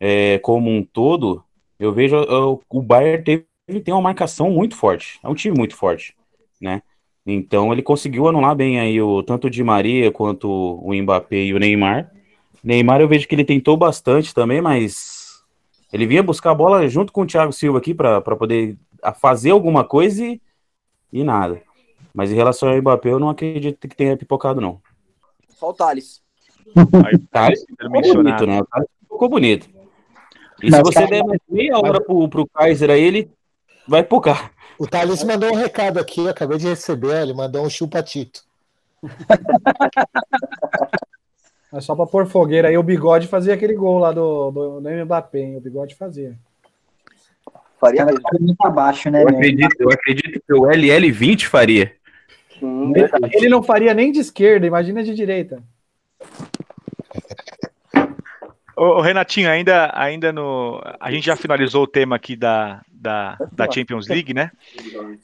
[0.00, 1.42] é, como um todo,
[1.78, 3.46] eu vejo o, o Bayern teve,
[3.82, 5.18] tem uma marcação muito forte.
[5.22, 6.14] É um time muito forte,
[6.60, 6.82] né?
[7.26, 11.54] Então ele conseguiu anular bem aí o tanto o Di Maria quanto o Mbappé e
[11.54, 12.12] o Neymar.
[12.62, 15.42] Neymar eu vejo que ele tentou bastante também, mas
[15.92, 18.76] ele vinha buscar a bola junto com o Thiago Silva aqui para poder
[19.20, 20.40] fazer alguma coisa e,
[21.12, 21.60] e, nada.
[22.14, 24.80] Mas em relação ao Mbappé, eu não acredito que tenha pipocado, não.
[25.48, 26.22] Só o Thales.
[26.76, 28.60] Aí, Thales ficou bonito, né?
[28.60, 29.68] O Thales ficou bonito.
[30.62, 33.30] E se você der mais meia hora pro, pro Kaiser aí, ele
[33.86, 34.52] vai pipocar.
[34.78, 38.44] O Thales mandou um recado aqui, eu acabei de receber, ele mandou um chupatito.
[41.72, 45.04] É só para pôr fogueira aí, o bigode fazia aquele gol lá do, do, do
[45.04, 45.56] Mbappé, hein?
[45.56, 46.34] o bigode fazia.
[47.78, 48.20] Faria mesmo.
[48.40, 49.22] muito abaixo, né?
[49.22, 51.92] Eu acredito, eu acredito que o LL20 faria.
[52.62, 55.62] Hum, ele, ele não faria nem de esquerda, imagina de direita.
[58.74, 60.80] Ô, Renatinho, ainda, ainda no.
[61.00, 64.50] A gente já finalizou o tema aqui da, da, da Champions League, né?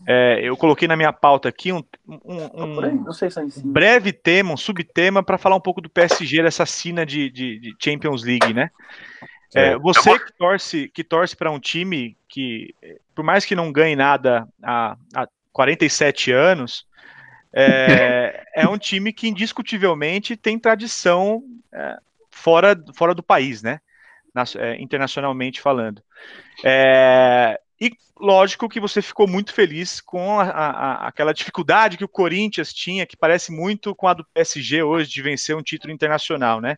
[0.07, 5.37] É, eu coloquei na minha pauta aqui um, um, um breve tema, um subtema, para
[5.37, 8.71] falar um pouco do PSG, dessa cena de, de, de Champions League, né?
[9.53, 12.73] É, você que torce, que torce para um time que,
[13.17, 16.87] por mais que não ganhe nada há, há 47 anos,
[17.53, 21.43] é, é um time que indiscutivelmente tem tradição
[21.73, 21.99] é,
[22.31, 23.81] fora, fora do país, né?
[24.57, 26.03] É, internacionalmente falando.
[26.65, 32.09] É, e lógico que você ficou muito feliz com a, a, aquela dificuldade que o
[32.09, 36.61] Corinthians tinha, que parece muito com a do PSG hoje de vencer um título internacional,
[36.61, 36.77] né?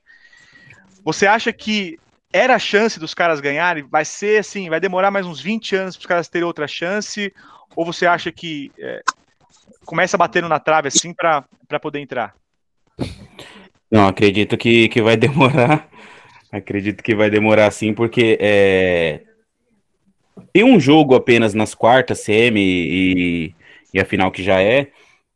[1.05, 1.99] Você acha que
[2.33, 3.87] era a chance dos caras ganharem?
[3.87, 7.31] Vai ser assim, vai demorar mais uns 20 anos para os caras terem outra chance?
[7.77, 9.03] Ou você acha que é,
[9.85, 11.45] começa batendo na trave assim para
[11.83, 12.35] poder entrar?
[13.91, 15.87] Não, acredito que, que vai demorar.
[16.51, 19.34] Acredito que vai demorar sim, porque é...
[20.53, 23.55] tem um jogo apenas nas quartas, CM e,
[23.93, 24.89] e a final que já é,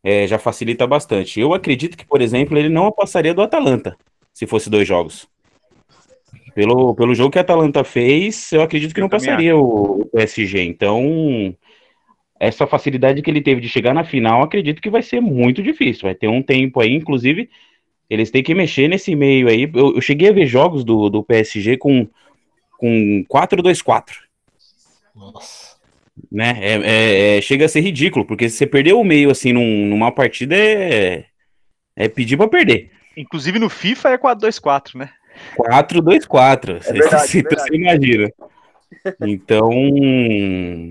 [0.03, 1.39] é, já facilita bastante.
[1.39, 3.97] Eu acredito que, por exemplo, ele não passaria do Atalanta,
[4.33, 5.27] se fosse dois jogos.
[6.53, 10.05] Pelo, pelo jogo que a Atalanta fez, eu acredito que eu não passaria o, o
[10.07, 10.63] PSG.
[10.63, 11.55] Então,
[12.39, 16.03] essa facilidade que ele teve de chegar na final, acredito que vai ser muito difícil.
[16.03, 17.49] Vai ter um tempo aí, inclusive,
[18.09, 19.69] eles têm que mexer nesse meio aí.
[19.73, 22.07] Eu, eu cheguei a ver jogos do, do PSG com,
[22.77, 24.28] com 4-2-4.
[25.19, 25.77] Nossa.
[26.31, 26.57] Né?
[26.59, 29.85] É, é, é, chega a ser ridículo, porque se você perder o meio assim num,
[29.85, 31.25] numa partida é,
[31.95, 32.91] é pedir para perder.
[33.15, 35.09] Inclusive no FIFA é 4-2-4, né?
[35.57, 36.81] 4-2-4.
[36.85, 38.31] É você, você imagina.
[39.21, 39.71] Então,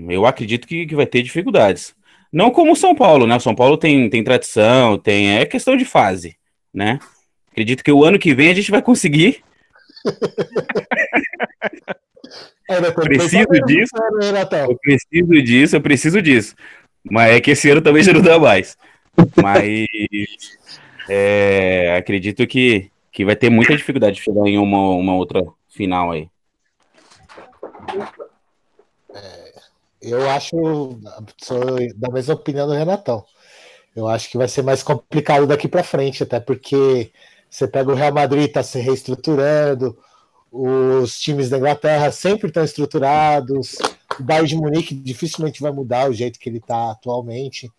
[0.09, 1.93] eu acredito que, que vai ter dificuldades.
[2.31, 3.35] Não como o São Paulo, né?
[3.35, 6.39] O São Paulo tem, tem tradição, tem é questão de fase
[6.73, 6.99] né?
[7.51, 9.43] Acredito que o ano que vem a gente vai conseguir.
[12.69, 13.95] eu preciso disso.
[14.69, 16.55] Eu preciso disso, eu preciso disso.
[17.03, 18.77] Mas é que esse ano também já não dá mais.
[19.41, 19.87] Mas
[21.09, 26.11] é, acredito que, que vai ter muita dificuldade de chegar em uma, uma outra final
[26.11, 26.29] aí.
[29.13, 29.53] É,
[30.01, 30.55] eu acho,
[31.41, 33.25] sou da mesma opinião do Renatão.
[33.95, 37.11] Eu acho que vai ser mais complicado daqui para frente, até porque
[37.49, 39.97] você pega o Real Madrid está se reestruturando,
[40.51, 43.77] os times da Inglaterra sempre estão estruturados,
[44.19, 47.71] o Bayern de Munique dificilmente vai mudar o jeito que ele está atualmente,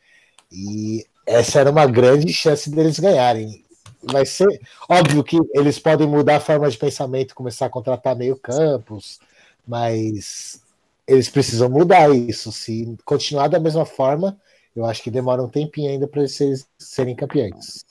[0.50, 3.64] e essa era uma grande chance deles ganharem.
[4.02, 8.37] Vai ser óbvio que eles podem mudar a forma de pensamento, começar a contratar meio
[8.37, 9.20] campos,
[9.66, 10.62] mas
[11.06, 12.50] eles precisam mudar isso.
[12.50, 14.38] Se continuar da mesma forma,
[14.74, 17.85] eu acho que demora um tempinho ainda para eles serem campeões.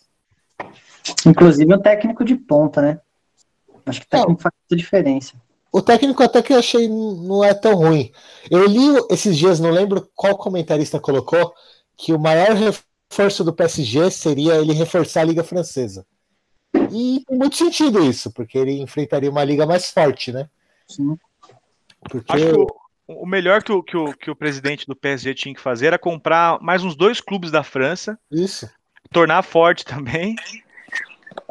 [1.26, 3.00] Inclusive o técnico de ponta, né?
[3.86, 5.34] Acho que o técnico não, faz muita diferença.
[5.72, 8.12] O técnico até que eu achei não é tão ruim.
[8.50, 11.54] Eu li esses dias, não lembro qual comentarista colocou,
[11.96, 16.06] que o maior reforço do PSG seria ele reforçar a Liga Francesa.
[16.92, 20.50] E tem muito sentido isso, porque ele enfrentaria uma liga mais forte, né?
[20.88, 21.18] Sim.
[22.10, 22.32] Porque...
[22.32, 25.62] Acho que o melhor que o, que, o, que o presidente do PSG tinha que
[25.62, 28.18] fazer era comprar mais uns dois clubes da França.
[28.32, 28.70] Isso.
[29.12, 30.36] Tornar forte também.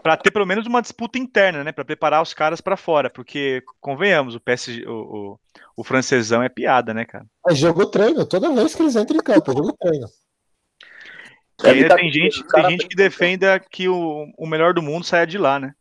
[0.09, 1.71] Para ter pelo menos uma disputa interna, né?
[1.71, 3.11] Para preparar os caras para fora.
[3.11, 5.39] Porque, convenhamos, o PSG, o, o,
[5.77, 7.27] o, francesão é piada, né, cara?
[7.47, 8.25] É jogo treino.
[8.25, 10.07] Toda vez que eles entram em campo, é jogo treino.
[11.63, 15.27] E ainda tem gente, tem gente que defenda que o, o melhor do mundo saia
[15.27, 15.75] de lá, né?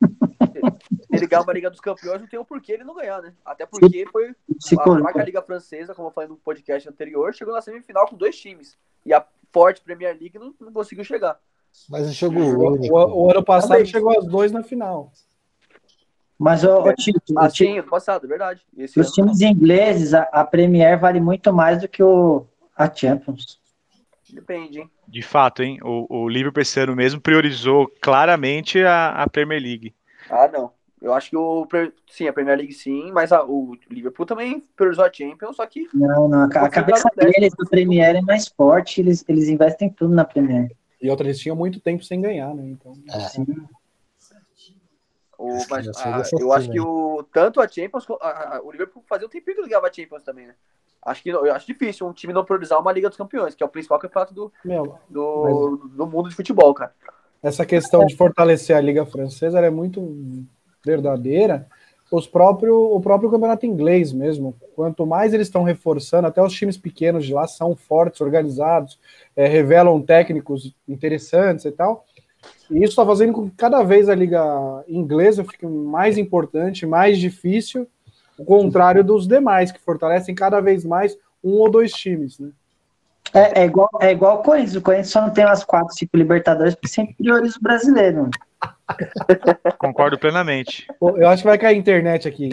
[1.12, 3.34] ele ganhar uma Liga dos Campeões, não tem o porquê ele não ganhar, né?
[3.44, 7.52] Até porque foi Se a fraca Liga Francesa, como eu falei no podcast anterior, chegou
[7.52, 8.78] na semifinal com dois times.
[9.04, 11.38] E a forte Premier League não, não conseguiu chegar.
[11.88, 12.94] Mas é jogo O, único.
[12.96, 13.86] o- o ano passado Também.
[13.86, 15.12] chegou as dois na final.
[16.38, 18.62] Mas, Tito, o Ah, Tito, sim, ano passado, é verdade.
[18.76, 22.44] Esse os ano, times ingleses, a, a Premier vale muito mais do que o,
[22.76, 23.60] a Champions.
[24.32, 24.90] depende, hein?
[25.06, 25.78] De fato, hein?
[25.82, 29.94] O, o Liverpool esse ano mesmo priorizou claramente a, a Premier League.
[30.28, 30.72] Ah, não.
[31.00, 31.66] Eu acho que o.
[32.08, 35.88] Sim, a Premier League sim, mas a- o Liverpool também priorizou a Champions, só que.
[35.92, 40.14] Não, não, a, a cabeça deles do Premier é mais forte, eles, eles investem tudo
[40.14, 40.70] na Premier.
[41.02, 42.64] E outra, eles tinham muito tempo sem ganhar, né?
[42.64, 42.92] Então,
[45.38, 48.06] O, Acho que mas, já seria a- essa eu acho que o, tanto a Champions,
[48.20, 50.54] a- a- o Liverpool fazia um tempinho que ligava a Champions também, né?
[51.04, 53.66] Acho que eu acho difícil um time não priorizar uma Liga dos Campeões, que é
[53.66, 56.94] o principal campeonato do, meu, do, do mundo de futebol, cara.
[57.42, 60.46] essa questão de fortalecer a Liga Francesa ela é muito
[60.84, 61.66] verdadeira.
[62.12, 64.54] Os próprio, o próprio campeonato inglês mesmo.
[64.76, 69.00] Quanto mais eles estão reforçando, até os times pequenos de lá são fortes, organizados,
[69.34, 72.04] eh, revelam técnicos interessantes e tal.
[72.70, 74.44] E isso está fazendo com que cada vez a liga
[74.86, 77.88] inglesa fique mais importante, mais difícil,
[78.38, 82.50] o contrário dos demais, que fortalecem cada vez mais um ou dois times, né?
[83.34, 84.76] É, é igual, é igual o Corinthians.
[84.76, 88.30] O Corinthians só não tem umas quatro, cinco Libertadores porque sempre prioriza o brasileiro.
[89.78, 90.86] Concordo plenamente.
[91.00, 92.50] Eu acho que vai cair a internet aqui.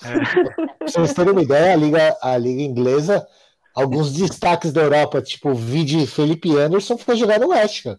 [0.00, 3.26] Pra vocês terem uma ideia, a Liga, a Liga Inglesa,
[3.74, 7.98] alguns destaques da Europa, tipo o Vidi Felipe Anderson, foi jogar no West Ham.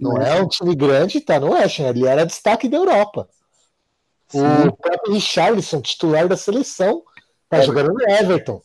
[0.00, 1.88] Não é um time grande, tá no West Ham.
[1.88, 3.28] Ele era destaque da Europa.
[4.32, 7.02] O próprio Richarlison, titular da seleção,
[7.48, 8.60] tá jogando no Everton.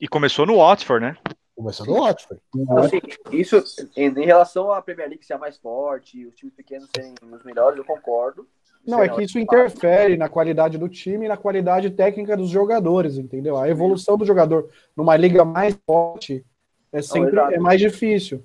[0.00, 1.16] E começou no Watford, né?
[1.54, 2.42] Começou no Watford.
[2.78, 3.62] Assim, isso
[3.96, 7.44] em, em relação à Premier League ser a mais forte, os times pequenos serem os
[7.44, 8.46] melhores, eu concordo.
[8.86, 13.16] Não, é que isso interfere na qualidade do time e na qualidade técnica dos jogadores,
[13.16, 13.56] entendeu?
[13.56, 16.44] A evolução do jogador numa liga mais forte
[16.92, 18.44] é sempre é mais difícil.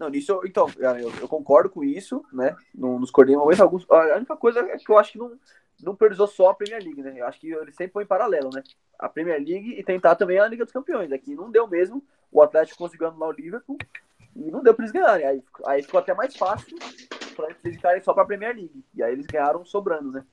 [0.00, 2.56] Não, nisso, eu- então, eu, eu concordo com isso, né?
[2.74, 3.86] Não nos coordenamos momentos alguns.
[3.90, 5.38] A única coisa é que eu acho que não,
[5.82, 7.12] não priorizou só a Premier League, né?
[7.18, 8.62] Eu acho que ele sempre põe em paralelo, né?
[8.98, 11.12] A Premier League e tentar também a Liga dos Campeões.
[11.12, 12.02] Aqui não deu mesmo.
[12.32, 13.76] O Atlético conseguiu anular o Liverpool
[14.34, 15.26] e não deu pra eles ganharem.
[15.26, 16.78] Aí, aí ficou até mais fácil
[17.36, 18.82] pra eles dedicarem só pra Premier League.
[18.94, 20.24] E aí eles ganharam sobrando, né?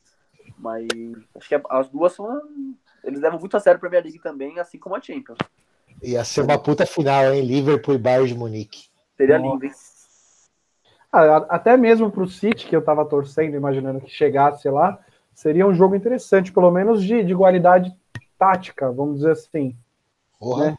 [0.58, 0.88] Mas
[1.36, 2.42] acho que as duas são.
[3.04, 5.38] Eles levam muito a sério a Premier League também, assim como a Champions.
[6.02, 7.44] Ia ser uma puta final, hein?
[7.46, 8.88] Liverpool e Bayern de Munique.
[9.18, 9.52] Seria Nossa.
[9.52, 9.72] lindo, hein?
[11.12, 15.00] Ah, até mesmo para o City, que eu estava torcendo, imaginando que chegasse lá,
[15.34, 17.96] seria um jogo interessante, pelo menos de, de igualdade
[18.38, 19.76] tática, vamos dizer assim.
[20.40, 20.78] Porra.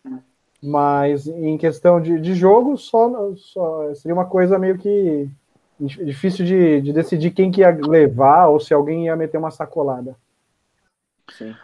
[0.62, 5.28] Mas em questão de, de jogo, só, só seria uma coisa meio que
[5.78, 9.50] dif- difícil de, de decidir quem que ia levar ou se alguém ia meter uma
[9.50, 10.16] sacolada.
[11.30, 11.54] Sim.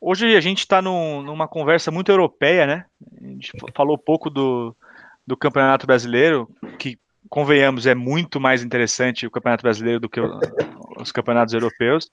[0.00, 2.86] Hoje a gente está numa conversa muito europeia, né?
[3.20, 4.74] A gente falou pouco do,
[5.26, 10.20] do Campeonato Brasileiro, que, convenhamos, é muito mais interessante o Campeonato Brasileiro do que
[10.98, 12.10] os campeonatos europeus.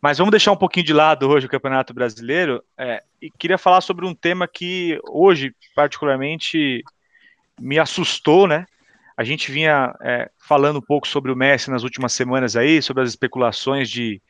[0.00, 3.80] Mas vamos deixar um pouquinho de lado hoje o Campeonato Brasileiro é, e queria falar
[3.80, 6.84] sobre um tema que hoje, particularmente,
[7.58, 8.66] me assustou, né?
[9.16, 13.02] A gente vinha é, falando um pouco sobre o Messi nas últimas semanas aí, sobre
[13.02, 14.20] as especulações de,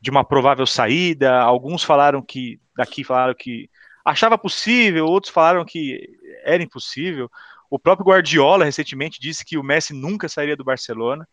[0.00, 1.40] de uma provável saída.
[1.40, 3.70] Alguns falaram que, daqui falaram que
[4.04, 6.08] achava possível, outros falaram que
[6.44, 7.30] era impossível.
[7.72, 11.26] O próprio Guardiola recentemente disse que o Messi nunca sairia do Barcelona.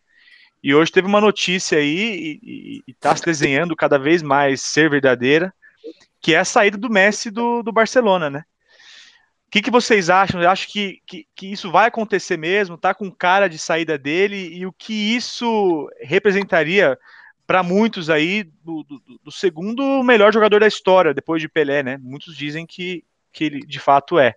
[0.62, 5.52] E hoje teve uma notícia aí, e está se desenhando cada vez mais ser verdadeira,
[6.18, 8.44] que é a saída do Messi do, do Barcelona, né?
[9.48, 10.40] O que, que vocês acham?
[10.40, 14.48] Eu acho que, que, que isso vai acontecer mesmo, tá com cara de saída dele,
[14.56, 16.98] e o que isso representaria
[17.46, 21.98] para muitos aí do, do, do, segundo melhor jogador da história, depois de Pelé, né?
[21.98, 24.34] Muitos dizem que, que ele de fato é.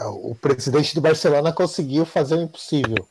[0.00, 3.06] O presidente do Barcelona conseguiu fazer o impossível,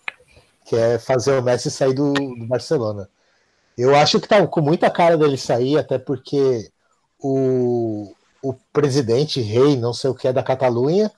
[0.65, 3.09] que é fazer o Messi sair do, do Barcelona.
[3.77, 6.71] Eu acho que tá com muita cara dele sair, até porque
[7.19, 11.11] o, o presidente, rei, não sei o que é da Catalunha,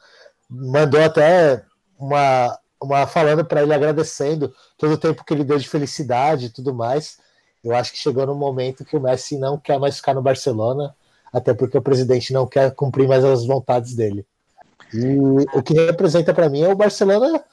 [0.49, 1.63] mandou até
[1.99, 6.49] uma, uma falando para ele agradecendo todo o tempo que ele deu de felicidade e
[6.49, 7.17] tudo mais.
[7.63, 10.95] Eu acho que chegou no momento que o Messi não quer mais ficar no Barcelona,
[11.33, 14.25] até porque o presidente não quer cumprir mais as vontades dele.
[14.93, 15.17] E
[15.53, 17.43] o que representa para mim é o Barcelona,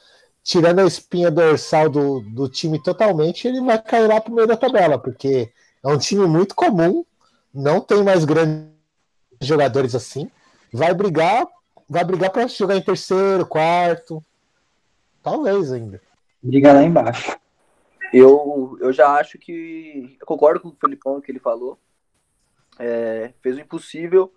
[0.43, 4.57] tirando a espinha dorsal do, do time totalmente, ele vai cair lá pro meio da
[4.57, 5.51] tabela, porque
[5.83, 7.05] é um time muito comum,
[7.53, 8.69] não tem mais grandes
[9.41, 10.31] jogadores assim,
[10.73, 11.47] vai brigar,
[11.89, 14.23] vai brigar para jogar em terceiro, quarto.
[15.23, 16.01] Talvez ainda.
[16.43, 17.37] Briga lá embaixo.
[18.13, 20.17] Eu, eu já acho que.
[20.21, 21.79] Eu concordo com o Felipão que ele falou.
[22.79, 24.33] É, fez o impossível.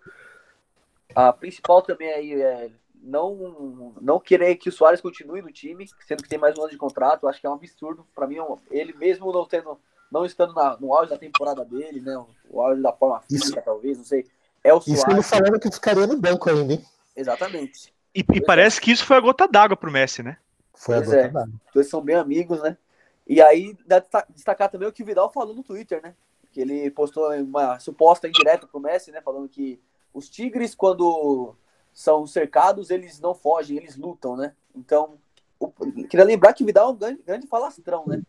[1.14, 2.70] A principal também aí é
[3.02, 6.72] não, não querer que o Soares continue no time, sendo que tem mais um ano
[6.72, 7.28] de contrato.
[7.28, 8.06] Acho que é um absurdo.
[8.14, 8.38] Para mim,
[8.72, 9.80] ele mesmo não tendo,
[10.12, 12.18] não estando na, no auge da temporada dele, né?
[12.50, 14.26] O auge da forma física, talvez, não sei.
[14.64, 15.30] É o Isso ele Soares.
[15.30, 16.86] falando que ficaria no banco ainda, hein?
[17.16, 17.93] Exatamente.
[18.14, 20.38] E, e parece que isso foi a gota d'água pro Messi, né?
[20.74, 21.28] Foi a Pois gota é.
[21.30, 21.54] d'água.
[21.68, 22.78] Os dois são bem amigos, né?
[23.26, 26.16] E aí, dá desta- destacar também o que o Vidal falou no Twitter, né?
[26.52, 29.22] Que ele postou uma suposta indireta pro Messi, né?
[29.22, 29.80] Falando que
[30.14, 31.54] os tigres, quando
[31.98, 34.54] são cercados, eles não fogem, eles lutam, né?
[34.76, 35.16] Então,
[35.60, 35.72] o-
[36.08, 38.22] queria lembrar que o Vidal é um grande, grande falastrão, né?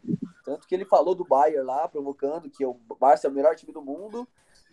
[0.42, 3.70] Tanto que ele falou do Bayern lá, provocando que o Barça é o melhor time
[3.70, 4.26] do mundo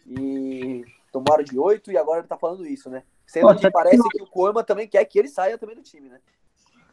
[0.08, 3.04] e tomaram de oito e agora ele tá falando isso, né?
[3.28, 5.76] Sendo Pô, que que parece não- que o Koeman também quer que ele saia também
[5.76, 6.20] do time, né?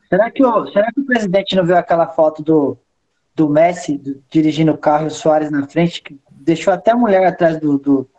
[0.09, 2.77] Será que, o, será que o presidente não viu aquela foto do,
[3.33, 6.03] do Messi do- dirigindo o carro e o Soares na frente?
[6.03, 8.11] Que deixou até a mulher atrás do, do-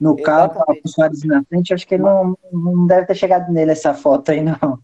[0.00, 1.72] no carro, o Soares na frente.
[1.74, 4.78] Acho que ele não, não deve ter chegado nele essa foto aí, não.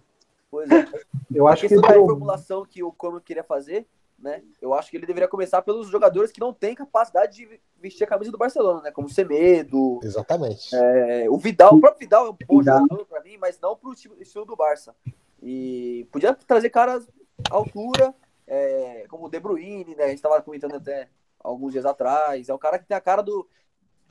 [0.51, 0.87] Pois é.
[1.33, 3.87] Eu A acho que da pro- reformulação que o Koeman queria fazer,
[4.19, 4.43] né?
[4.61, 8.07] Eu acho que ele deveria começar pelos jogadores que não têm capacidade de vestir a
[8.07, 8.91] camisa do Barcelona, né?
[8.91, 10.75] Como o Semedo, Exatamente.
[10.75, 11.75] é, o Vidal.
[11.77, 12.81] O próprio Vidal é um bom Vidal.
[12.81, 14.95] jogador pra mim, mas não pro estilo, estilo do Barça.
[15.43, 17.09] E podia trazer caras
[17.51, 18.15] à altura,
[18.47, 20.05] é, como o De Bruyne, né?
[20.05, 21.09] A gente tava comentando até
[21.43, 22.49] alguns dias atrás.
[22.49, 23.47] É um cara que tem a cara do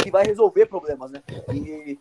[0.02, 1.22] que vai resolver problemas, né?
[1.54, 1.97] E,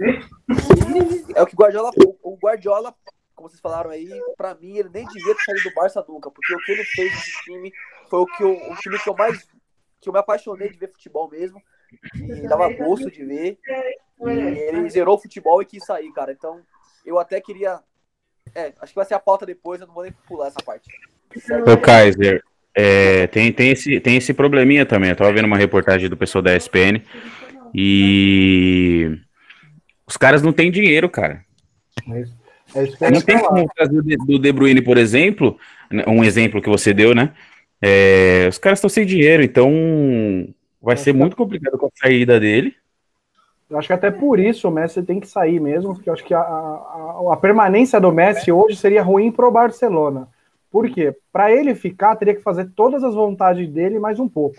[0.00, 2.94] e é o que o Guardiola, o- o Guardiola,
[3.34, 6.54] como vocês falaram aí, pra mim ele nem devia ter saído do Barça nunca, porque
[6.54, 7.72] o que ele fez nesse time
[8.08, 9.46] foi o que eu, o time que eu mais
[10.00, 11.62] que eu me apaixonei de ver futebol mesmo,
[12.14, 13.58] e dava gosto de ver.
[14.20, 16.30] E ele zerou o futebol e quis sair, cara.
[16.32, 16.60] Então,
[17.06, 17.80] eu até queria
[18.54, 20.90] é, acho que vai ser a pauta depois, eu não vou nem pular essa parte.
[21.62, 22.44] Ô, Kaiser,
[22.74, 25.10] é, tem, tem, esse, tem esse probleminha também.
[25.10, 27.00] Eu tava vendo uma reportagem do pessoal da ESPN
[27.74, 29.18] e
[30.06, 31.44] os caras não têm dinheiro, cara.
[32.74, 35.56] É Não tem como trazer o De- do De Bruyne, por exemplo,
[35.90, 37.32] né, um exemplo que você deu, né?
[37.80, 39.70] É, os caras estão sem dinheiro, então
[40.80, 42.74] vai ser muito complicado com a saída dele.
[43.68, 46.24] Eu acho que até por isso o Messi tem que sair mesmo, porque eu acho
[46.24, 50.28] que a, a, a permanência do Messi hoje seria ruim pro Barcelona.
[50.74, 51.16] Por quê?
[51.32, 54.56] Para ele ficar, teria que fazer todas as vontades dele mais um pouco.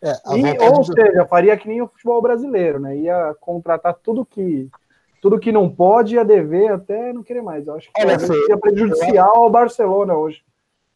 [0.00, 2.96] É, E, ou seja, faria que nem o futebol brasileiro, né?
[2.96, 4.70] Ia contratar tudo que
[5.20, 7.66] tudo que não pode, ia dever até não querer mais.
[7.66, 10.42] Eu acho que Olha, talvez Fê, seria prejudicial ao Barcelona hoje.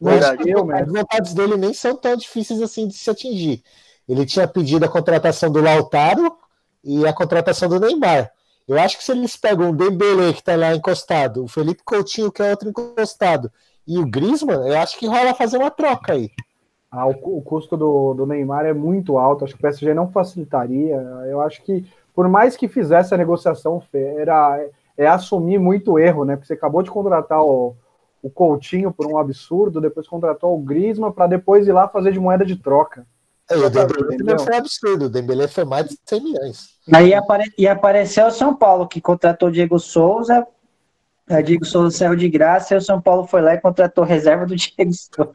[0.01, 0.93] Não Mas acho que eu, as mesmo.
[0.93, 3.61] vontades dele nem são tão difíceis assim de se atingir.
[4.09, 6.35] Ele tinha pedido a contratação do Lautaro
[6.83, 8.31] e a contratação do Neymar.
[8.67, 12.31] Eu acho que se eles pegam o Dembele, que tá lá encostado, o Felipe Coutinho,
[12.31, 13.51] que é outro encostado,
[13.87, 16.29] e o Griezmann, eu acho que rola fazer uma troca aí.
[16.91, 19.43] Ah, o, o custo do, do Neymar é muito alto.
[19.43, 20.95] Acho que o PSG não facilitaria.
[21.29, 26.25] Eu acho que, por mais que fizesse a negociação, era, é, é assumir muito erro,
[26.25, 26.35] né?
[26.35, 27.75] Porque você acabou de contratar o,
[28.21, 32.19] o Coutinho por um absurdo, depois contratou o Griezmann para depois ir lá fazer de
[32.19, 33.05] moeda de troca.
[33.49, 33.61] É, o
[34.25, 36.69] não foi um absurdo, o Dembele foi mais de 100 milhões.
[36.93, 40.45] Aí apare, e apareceu o São Paulo, que contratou o Diego Souza.
[41.29, 44.45] O Diego Souza saiu de graça e o São Paulo foi lá e contratou reserva
[44.45, 45.29] do Diego Souza.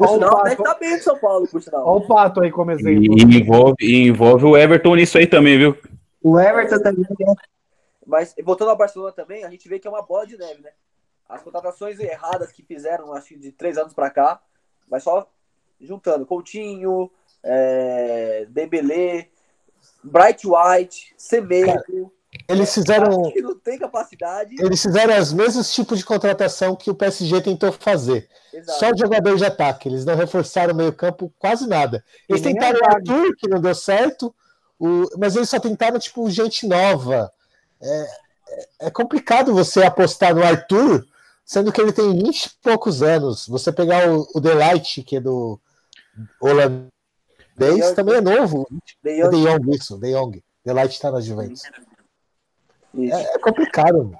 [0.00, 1.86] Olha que tá bem do São Paulo, por sinal.
[1.86, 3.14] olha o Pato aí como E exemplo.
[3.36, 5.76] envolve, e envolve o Everton nisso aí também, viu?
[6.22, 7.04] O Everton também.
[7.08, 7.34] né?
[8.04, 10.70] Mas voltando ao Barcelona também, a gente vê que é uma bola de neve, né?
[11.28, 14.40] As contratações erradas que fizeram, acho que de três anos pra cá,
[14.88, 15.28] vai só
[15.80, 16.24] juntando.
[16.24, 17.10] Coutinho,
[17.42, 19.28] é, Dembele,
[20.04, 22.12] Bright White, Semedo.
[22.48, 24.54] Eles fizeram, que não tem capacidade.
[24.58, 28.28] eles fizeram os mesmos tipos de contratação que o PSG tentou fazer.
[28.52, 28.78] Exato.
[28.78, 29.88] Só jogador de ataque.
[29.88, 32.04] Eles não reforçaram o meio-campo quase nada.
[32.28, 32.84] Eles E tentaram o.
[32.84, 34.34] Arthur, que não deu certo,
[34.78, 37.32] o- mas eles só tentaram, tipo, gente nova.
[37.82, 38.00] É,
[38.48, 41.04] é- é complicado você apostar no Arthur,
[41.44, 43.46] sendo que ele tem 20 e poucos anos.
[43.48, 45.60] Você pegar o, o Delight, que é do
[46.40, 48.66] holandês, também é novo.
[49.02, 49.42] De É Jong.
[49.42, 50.42] Jong, isso, De Jong.
[50.64, 51.62] Delight tá na Juventus.
[52.98, 54.16] É, é complicado.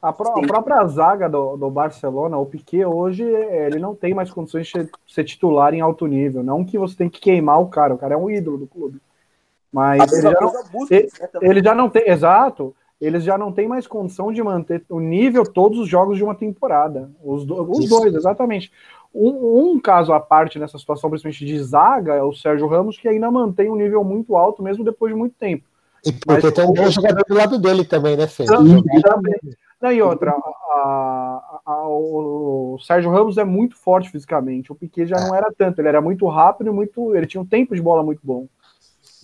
[0.00, 4.12] A, pró- a própria zaga do, do Barcelona, o Piquet, hoje, é, ele não tem
[4.12, 6.42] mais condições de ser- titular em alto nível.
[6.42, 9.00] Não que você tem que queimar o cara, o cara é um ídolo do clube.
[9.72, 13.66] Mas ele já, não, Busquets, né, ele já não tem, exato, eles já não tem
[13.68, 17.08] mais condição de manter o nível todos os jogos de uma temporada.
[17.24, 18.72] Os, do- os dois, exatamente.
[19.14, 23.06] Um, um caso à parte nessa situação, principalmente de zaga, é o Sérgio Ramos, que
[23.08, 25.64] ainda mantém um nível muito alto, mesmo depois de muito tempo.
[26.04, 28.44] E porque Mas- tem um bom jogador do lado dele também, né, Fê?
[28.44, 28.82] Também.
[29.80, 34.70] Não, e outra, a, a, a, o Sérgio Ramos é muito forte fisicamente.
[34.70, 37.16] O Piquet já não era tanto, ele era muito rápido e muito.
[37.16, 38.46] Ele tinha um tempo de bola muito bom.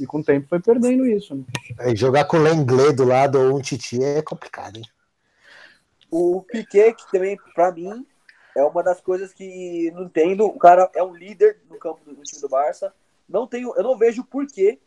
[0.01, 1.35] E com o tempo foi perdendo isso.
[1.35, 1.45] Né?
[1.81, 4.85] É, jogar com o Lenglet do lado ou um Titi é complicado, hein?
[6.11, 8.05] O Piquet, que também, pra mim,
[8.57, 10.45] é uma das coisas que não entendo.
[10.45, 12.93] O cara é um líder no campo do, do time do Barça.
[13.29, 14.79] Não tenho, eu não vejo o porquê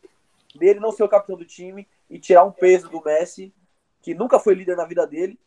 [0.56, 3.54] dele não ser o capitão do time e tirar um peso do Messi,
[4.02, 5.40] que nunca foi líder na vida dele.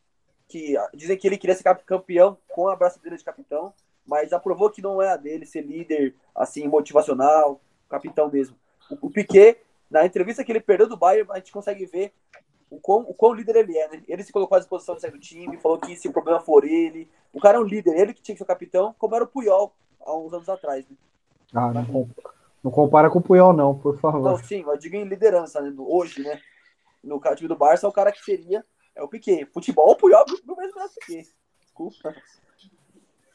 [0.46, 3.72] Que dizem que ele queria ser campeão com a braçadeira de capitão,
[4.06, 8.56] mas aprovou que não é a dele ser líder, assim, motivacional, capitão mesmo.
[8.90, 9.58] O, o Piquet,
[9.90, 12.12] na entrevista que ele perdeu do Bayern, a gente consegue ver
[12.70, 14.02] o quão, o quão líder ele é, né?
[14.06, 16.64] Ele se colocou à disposição de sair do time, falou que se o problema for
[16.64, 19.28] ele, o cara é um líder, ele que tinha que ser capitão, como era o
[19.28, 20.96] Puyol há uns anos atrás, né?
[21.54, 22.08] Ah, não,
[22.64, 24.22] não compara com o Puyol, não, por favor.
[24.22, 25.70] Não, sim, eu digo em liderança, né?
[25.76, 26.40] Hoje, né?
[27.02, 28.64] No time do Barça, o cara que seria
[28.96, 29.44] é o Piquet.
[29.52, 31.28] Futebol, o Puyol é o mesmo Piquet.
[31.60, 32.14] Desculpa.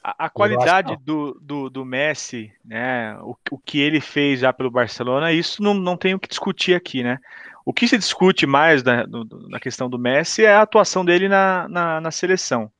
[0.04, 3.20] A, a qualidade do, do, do, Messi, né?
[3.22, 6.74] O, o que ele fez já pelo Barcelona, isso não, não tem o que discutir
[6.74, 7.20] aqui, né?
[7.64, 9.06] O que se discute mais na,
[9.48, 12.72] na questão do Messi é a atuação dele na, na, na seleção.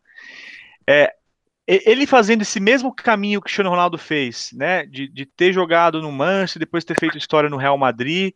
[0.88, 1.14] É,
[1.70, 6.02] ele fazendo esse mesmo caminho que o Cristiano Ronaldo fez, né, de, de ter jogado
[6.02, 8.34] no Manchester, depois ter feito história no Real Madrid,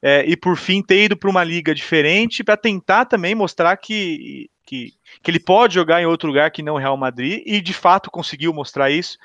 [0.00, 4.48] é, e por fim ter ido para uma liga diferente para tentar também mostrar que,
[4.64, 4.92] que,
[5.22, 8.10] que, ele pode jogar em outro lugar que não o Real Madrid, e de fato
[8.10, 9.18] conseguiu mostrar isso.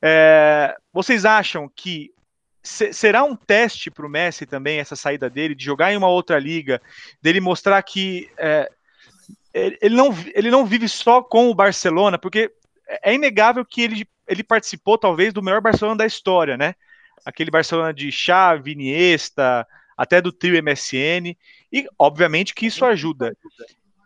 [0.00, 2.12] É, vocês acham que
[2.62, 6.38] será um teste para o Messi também essa saída dele, de jogar em uma outra
[6.38, 6.80] liga,
[7.20, 8.70] dele mostrar que é,
[9.52, 12.52] ele, não, ele não vive só com o Barcelona, porque
[13.02, 16.74] é inegável que ele, ele participou, talvez, do melhor Barcelona da história, né?
[17.24, 19.66] Aquele Barcelona de Xavi, Iniesta,
[19.96, 21.36] até do trio MSN,
[21.72, 23.36] e obviamente que isso ajuda.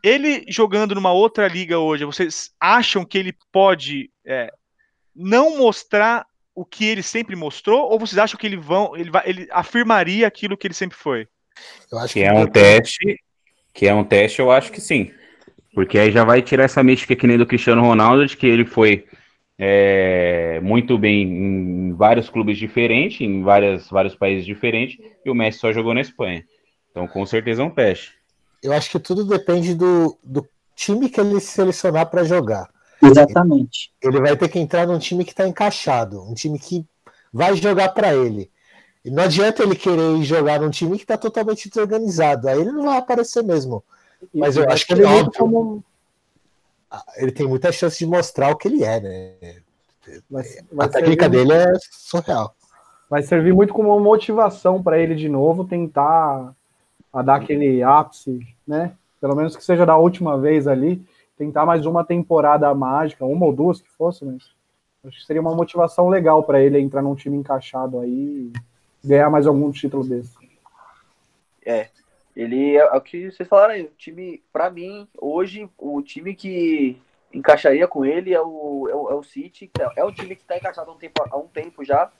[0.02, 4.50] Ele jogando numa outra liga hoje, vocês acham que ele pode é,
[5.14, 9.22] não mostrar o que ele sempre mostrou, ou vocês acham que ele vão, ele, vai,
[9.26, 11.28] ele afirmaria aquilo que ele sempre foi?
[11.90, 13.20] Eu acho que, que é um teste,
[13.72, 15.12] que é um teste, eu acho que sim.
[15.74, 18.64] Porque aí já vai tirar essa mística que nem do Cristiano Ronaldo, de que ele
[18.64, 19.06] foi
[19.58, 25.58] é, muito bem em vários clubes diferentes, em várias, vários países diferentes, e o Messi
[25.58, 26.44] só jogou na Espanha.
[26.90, 28.12] Então, com certeza é um teste.
[28.62, 30.46] Eu acho que tudo depende do, do
[30.76, 32.68] time que ele selecionar para jogar.
[33.02, 33.92] Exatamente.
[34.00, 36.84] Ele vai ter que entrar num time que está encaixado, um time que
[37.32, 38.50] vai jogar para ele.
[39.04, 42.48] E não adianta ele querer jogar num time que está totalmente desorganizado.
[42.48, 43.82] Aí ele não vai aparecer mesmo.
[44.34, 45.84] Mas eu acho que ele, óbvio, como...
[47.16, 49.62] ele tem muita chance de mostrar o que ele é, né?
[50.30, 51.46] Mas, a técnica servir...
[51.46, 52.54] dele é surreal.
[53.08, 56.54] Vai servir muito como motivação para ele de novo tentar
[57.12, 58.92] a dar aquele ápice, né?
[59.20, 61.04] Pelo menos que seja da última vez ali,
[61.36, 64.42] tentar mais uma temporada mágica, uma ou duas que fosse, mas
[65.04, 68.52] acho que seria uma motivação legal para ele entrar num time encaixado aí e
[69.06, 70.32] ganhar mais algum título desse.
[71.64, 71.88] É,
[72.34, 73.82] ele é, é o que vocês falaram aí.
[73.82, 77.00] O time, para mim, hoje, o time que
[77.32, 79.70] encaixaria com ele é o, é o, é o City.
[79.78, 82.10] É, é um time que está encaixado há um, tempo, há um tempo já,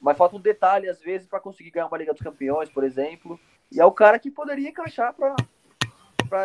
[0.00, 3.38] mas falta um detalhe, às vezes, para conseguir ganhar uma Liga dos Campeões, por exemplo.
[3.70, 5.36] E é o cara que poderia encaixar para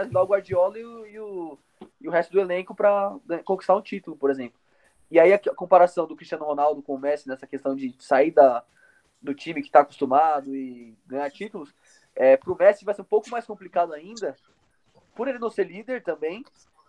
[0.01, 1.57] ajudar o Guardiola e o, e o,
[2.01, 4.59] e o resto do elenco para conquistar um título, por exemplo.
[5.09, 8.63] E aí a comparação do Cristiano Ronaldo com o Messi nessa questão de sair da,
[9.22, 11.74] do time que está acostumado e ganhar títulos
[12.18, 14.36] é, para o Messi vai ser um pouco mais complicado ainda,
[15.15, 16.43] por ele não ser líder também,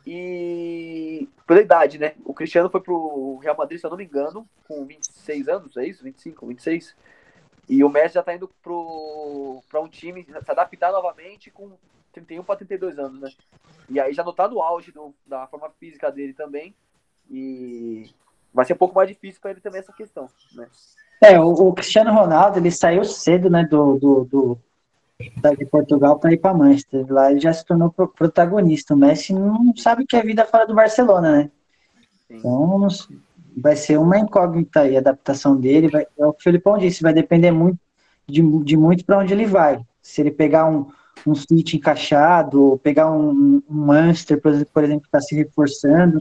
[0.07, 2.15] e pela idade, né?
[2.25, 5.87] O Cristiano foi pro Real Madrid, se eu não me engano, com 26 anos, é
[5.87, 6.03] isso?
[6.03, 6.97] 25, 26?
[7.69, 11.73] E o Messi já tá indo para um time se adaptar novamente com
[12.13, 13.31] 31 para 32 anos, né?
[13.91, 16.75] E aí já não tá no auge do, da forma física dele também.
[17.31, 18.11] E
[18.55, 20.67] vai ser um pouco mais difícil para ele também essa questão, né?
[21.23, 24.59] É, o, o, Cristiano Ronaldo, ele saiu cedo, né, do, do, do
[25.21, 27.05] de Portugal para ir para Manchester.
[27.13, 28.95] Lá ele já se tornou protagonista.
[28.95, 31.51] O Messi não sabe que é vida fora do Barcelona, né?
[32.31, 32.87] Então
[33.57, 35.89] vai ser uma incógnita aí a adaptação dele.
[35.89, 37.79] Vai, é o que o Felipão disse, vai depender muito
[38.29, 39.81] de, de muito para onde ele vai.
[40.01, 40.87] Se ele pegar um,
[41.27, 44.53] um City encaixado, pegar um, um Manchester, por
[44.85, 46.21] exemplo, que está se reforçando.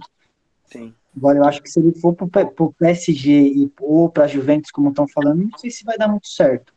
[0.66, 0.93] Sim.
[1.16, 4.72] Agora, eu acho que se ele for para o PSG e, ou para a Juventus,
[4.72, 6.74] como estão falando, não sei se vai dar muito certo.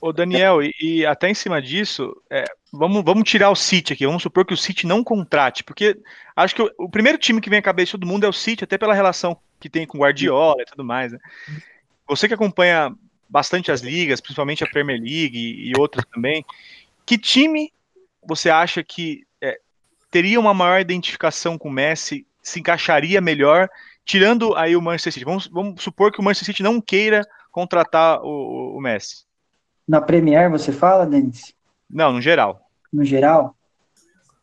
[0.00, 4.06] Ô Daniel, e, e, até em cima disso, é, vamos, vamos tirar o City aqui,
[4.06, 5.98] vamos supor que o City não contrate, porque
[6.36, 8.32] acho que o, o, primeiro time que vem à cabeça de todo mundo é o
[8.32, 11.10] City, até pela relação que tem com Guardiola e tudo mais.
[11.10, 11.18] Né?
[12.06, 12.94] Você que acompanha
[13.28, 16.44] bastante as ligas, principalmente a Premier League e, e outras também,
[17.04, 17.72] que time
[18.22, 19.58] você acha que é,
[20.10, 23.68] teria uma maior identificação com o Messi, se encaixaria melhor,
[24.04, 25.24] tirando aí o Manchester City.
[25.24, 29.24] Vamos, vamos supor que o Manchester City não queira contratar o, o Messi.
[29.90, 31.52] Na Premier, você fala, Denis?
[31.90, 32.60] Não, no geral.
[32.92, 33.56] No geral?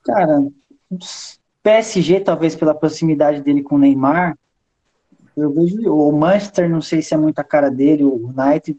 [0.03, 0.45] Cara,
[1.63, 4.37] PSG, talvez pela proximidade dele com o Neymar,
[5.37, 8.77] eu vejo o Manchester, não sei se é muita cara dele, o United,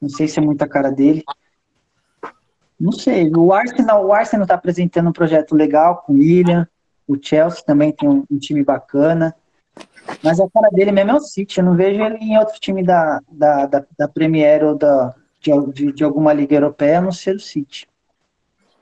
[0.00, 1.24] não sei se é muita cara dele.
[2.78, 6.68] Não sei, o Arsenal, o Arsenal está apresentando um projeto legal com o William,
[7.08, 9.34] o Chelsea também tem um, um, time bacana,
[10.22, 12.84] mas a cara dele mesmo é o City, eu não vejo ele em outro time
[12.84, 17.36] da, da, da, da Premier ou da, de, de, alguma liga europeia, a não ser
[17.36, 17.86] o City.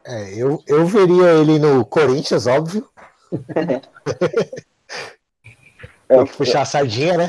[0.05, 2.89] É, eu, eu veria ele no Corinthians, óbvio.
[6.09, 7.29] Tem que puxar a sardinha, né?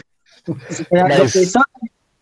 [0.91, 1.17] Mas...
[1.17, 1.63] Já, pensou,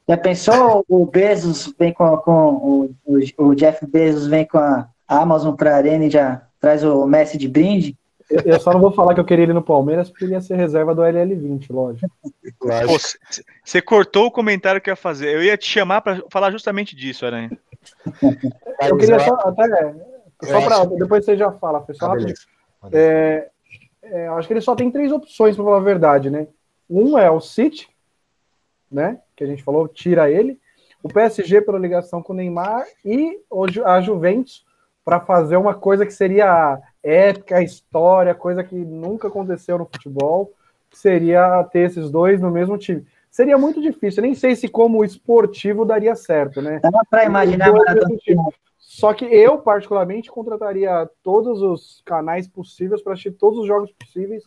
[0.07, 2.95] já pensou o Bezos vem com, com o,
[3.37, 7.37] o, Jeff Bezos vem com a Amazon para a Arena e já traz o Messi
[7.37, 7.97] de brinde?
[8.45, 10.55] Eu só não vou falar que eu queria ele no Palmeiras porque ele ia ser
[10.55, 12.11] reserva do LL20, lógico.
[13.63, 15.35] Você cortou o comentário que eu ia fazer.
[15.35, 17.51] Eu ia te chamar para falar justamente disso, Aranha.
[18.81, 19.95] Eu queria só até.
[20.43, 22.15] Só para depois você já fala, pessoal.
[22.81, 23.49] Ah, é,
[24.01, 26.47] é, acho que ele só tem três opções, para falar a verdade, né?
[26.89, 27.87] Um é o City,
[28.91, 29.19] né?
[29.35, 30.59] Que a gente falou, tira ele.
[31.01, 33.39] O PSG pela ligação com o Neymar e
[33.85, 34.65] a Juventus
[35.03, 40.51] para fazer uma coisa que seria épica, história, coisa que nunca aconteceu no futebol,
[40.91, 43.05] seria ter esses dois no mesmo time.
[43.29, 46.79] Seria muito difícil, nem sei se como esportivo daria certo, né?
[46.81, 47.71] Dá para imaginar
[48.77, 54.43] só que eu, particularmente, contrataria todos os canais possíveis para assistir todos os jogos possíveis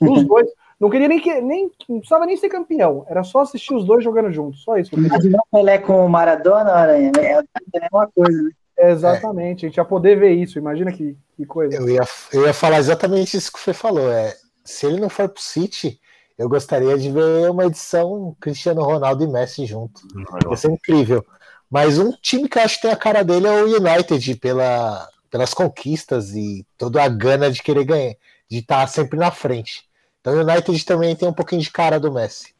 [0.00, 0.48] dos dois.
[0.78, 4.04] Não queria nem que nem não precisava nem ser campeão, era só assistir os dois
[4.04, 4.94] jogando juntos, só isso.
[4.94, 7.44] Imagina o Pelé com o Maradona, Aranha, é a
[7.74, 8.50] mesma coisa, né?
[8.80, 9.66] Exatamente, é.
[9.66, 11.76] a gente ia poder ver isso, imagina que, que coisa.
[11.76, 12.02] Eu ia,
[12.32, 14.10] eu ia falar exatamente isso que você falou.
[14.10, 16.00] É, se ele não for pro City,
[16.38, 20.00] eu gostaria de ver uma edição Cristiano Ronaldo e Messi junto.
[20.48, 21.24] Ia ser incrível.
[21.70, 25.06] Mas um time que eu acho que tem a cara dele é o United, pela,
[25.30, 28.14] pelas conquistas e toda a gana de querer ganhar,
[28.50, 29.84] de estar sempre na frente.
[30.20, 32.54] Então o United também tem um pouquinho de cara do Messi.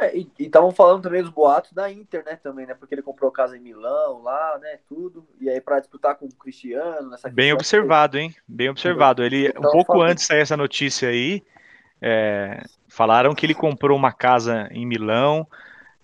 [0.00, 3.30] É, e estavam falando também dos boatos da Inter, né, também, né, porque ele comprou
[3.30, 7.52] casa em Milão, lá, né, tudo, e aí para disputar com o Cristiano, nessa Bem
[7.52, 9.22] observado, hein, bem observado.
[9.22, 10.12] Ele, então, um pouco falando...
[10.12, 11.42] antes de sair essa notícia aí,
[12.00, 15.46] é, falaram que ele comprou uma casa em Milão,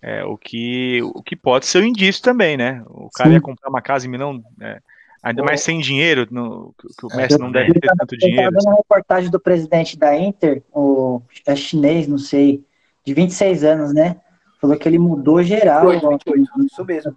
[0.03, 2.84] é, o, que, o que pode ser um indício também, né?
[2.86, 3.36] O cara Sim.
[3.36, 4.78] ia comprar uma casa em Milão, é,
[5.22, 8.42] ainda mais sem dinheiro, no, que o é, Messi não deve ter tanto dinheiro.
[8.42, 12.62] Eu estava uma reportagem do presidente da Inter, o é chinês, não sei,
[13.07, 14.16] de 26 anos, né?
[14.61, 15.88] Falou que ele mudou geral.
[15.88, 17.16] 28, isso mesmo.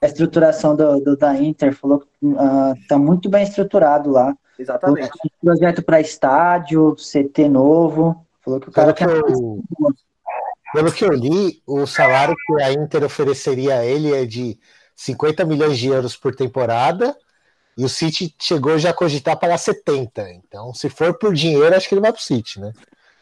[0.00, 4.36] A estruturação do, do, da Inter, falou que uh, tá muito bem estruturado lá.
[4.56, 5.10] Exatamente.
[5.42, 8.24] Projeto para estádio, CT novo.
[8.44, 9.08] Falou que o cara quer.
[9.08, 9.60] Eu...
[10.72, 14.58] Pelo que eu li, o salário que a Inter ofereceria a ele é de
[14.94, 17.16] 50 milhões de euros por temporada,
[17.76, 20.30] e o City chegou já a cogitar pagar 70.
[20.32, 22.72] Então, se for por dinheiro, acho que ele vai pro City, né?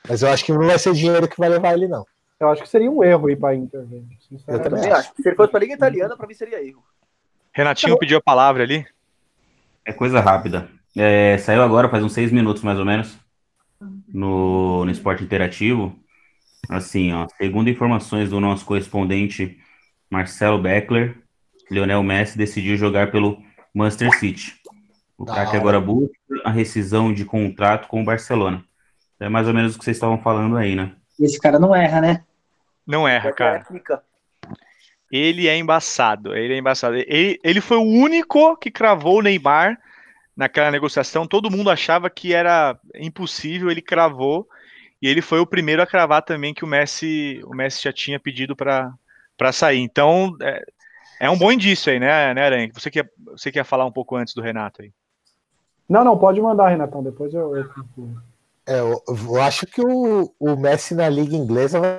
[0.09, 2.05] Mas eu acho que não vai ser dinheiro que vai levar ele, não.
[2.39, 3.87] Eu acho que seria um erro ir para a Inter.
[4.47, 5.13] Eu também acho.
[5.17, 6.85] Se ele fosse para a Liga Italiana, para mim seria erro.
[7.53, 8.87] Renatinho pediu a palavra ali.
[9.85, 10.69] É coisa rápida.
[10.95, 13.19] É, saiu agora, faz uns seis minutos mais ou menos,
[14.09, 15.99] no, no Esporte Interativo,
[16.69, 19.59] Assim, ó, segundo informações do nosso correspondente
[20.11, 21.17] Marcelo Beckler,
[21.71, 23.41] Lionel Messi decidiu jogar pelo
[23.73, 24.55] Manchester City.
[25.17, 28.65] O craque agora busca a rescisão de contrato com o Barcelona.
[29.19, 30.93] É mais ou menos o que vocês estavam falando aí, né?
[31.19, 32.25] Esse cara não erra, né?
[32.87, 33.67] Não erra, cara.
[35.11, 36.35] Ele é embaçado.
[36.35, 36.97] Ele é embaçado.
[36.97, 39.79] Ele, ele foi o único que cravou o Neymar
[40.37, 41.27] naquela negociação.
[41.27, 43.71] Todo mundo achava que era impossível.
[43.71, 44.47] Ele cravou.
[45.01, 48.21] E ele foi o primeiro a cravar também que o Messi, o Messi já tinha
[48.21, 49.81] pedido para sair.
[49.81, 50.65] Então, é,
[51.21, 52.71] é, um bom indício aí, né, né Aranha?
[52.73, 54.93] Você quer, você quer falar um pouco antes do Renato aí?
[55.89, 57.57] Não, não, pode mandar, Renatão, depois eu.
[57.57, 57.65] eu...
[58.67, 61.91] É, eu, eu, acho que o, o Messi na Liga Inglesa vai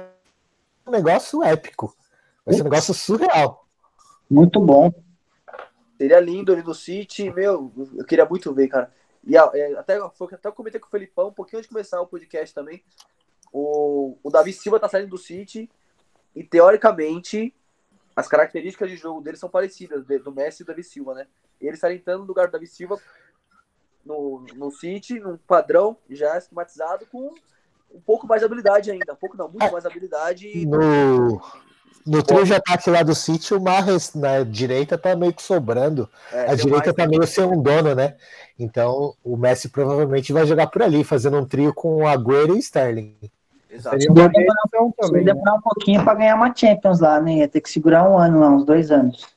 [0.84, 1.95] ser um negócio épico.
[2.45, 3.65] Vai ser um negócio surreal.
[4.30, 4.91] Muito bom.
[5.97, 8.93] Seria lindo ali no City, meu, eu queria muito ver, cara.
[9.26, 12.01] E é, até, foi, até eu comentei com o Felipão, um pouquinho antes de começar
[12.01, 12.84] o podcast também.
[13.51, 15.70] O, o Davi Silva tá saindo do City
[16.36, 17.55] e, teoricamente,
[18.15, 21.28] as características de jogo dele são parecidas, do Messi e do Davi Silva, né?
[21.59, 22.99] Ele entrando no lugar do Davi Silva
[24.08, 27.34] no, no City, num padrão já esquematizado, com
[27.93, 29.14] um pouco mais de habilidade ainda.
[29.14, 30.66] Um pouco não, muito mais habilidade.
[30.66, 31.41] No,
[32.05, 36.10] No trio de ataque lá do City, o Marres na direita tá meio que sobrando.
[36.32, 38.16] É, a direita mais- tá meio sem um dono, né?
[38.58, 42.60] Então o Messi provavelmente vai jogar por ali, fazendo um trio com o Agüero e
[42.60, 43.16] Sterling.
[43.70, 43.97] Exato.
[43.97, 44.32] Demorar-
[45.03, 47.39] Se demorar um pouquinho pra ganhar uma Champions lá, né?
[47.39, 49.28] Ia ter que segurar um ano lá, uns dois anos.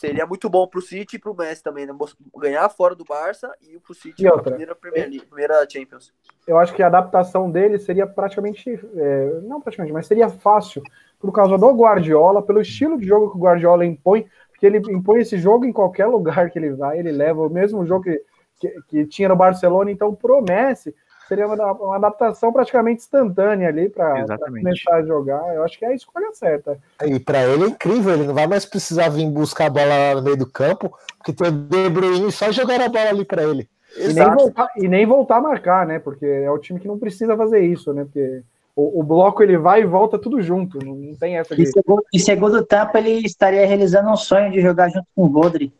[0.00, 1.92] Seria muito bom pro City e pro Messi também, né?
[2.38, 4.54] Ganhar fora do Barça e pro City E outra?
[4.54, 4.74] primeira
[5.06, 6.10] League, primeira Champions.
[6.46, 10.82] eu acho que a adaptação dele seria praticamente, é, não praticamente, mas seria fácil
[11.18, 15.20] por causa do Guardiola, pelo estilo de jogo que o Guardiola impõe, porque ele impõe
[15.20, 18.24] esse jogo em qualquer lugar que ele vai, ele leva o mesmo jogo que,
[18.58, 20.94] que, que tinha no Barcelona, então pro Messi
[21.30, 25.54] seria uma, uma adaptação praticamente instantânea ali para começar a jogar.
[25.54, 26.76] Eu acho que é a escolha certa.
[27.04, 30.14] E para ele é incrível, ele não vai mais precisar vir buscar a bola lá
[30.16, 33.44] no meio do campo, porque tem o De Bruyne só jogar a bola ali para
[33.44, 33.68] ele.
[33.96, 34.36] E nem, Exato.
[34.36, 36.00] voltar, e nem voltar a marcar, né?
[36.00, 38.04] Porque é o time que não precisa fazer isso, né?
[38.04, 38.42] Porque
[38.74, 41.62] o, o bloco ele vai e volta tudo junto, não, não tem essa de.
[41.62, 45.28] E segundo, e segundo tempo, ele estaria realizando um sonho de jogar junto com o
[45.28, 45.72] Rodri.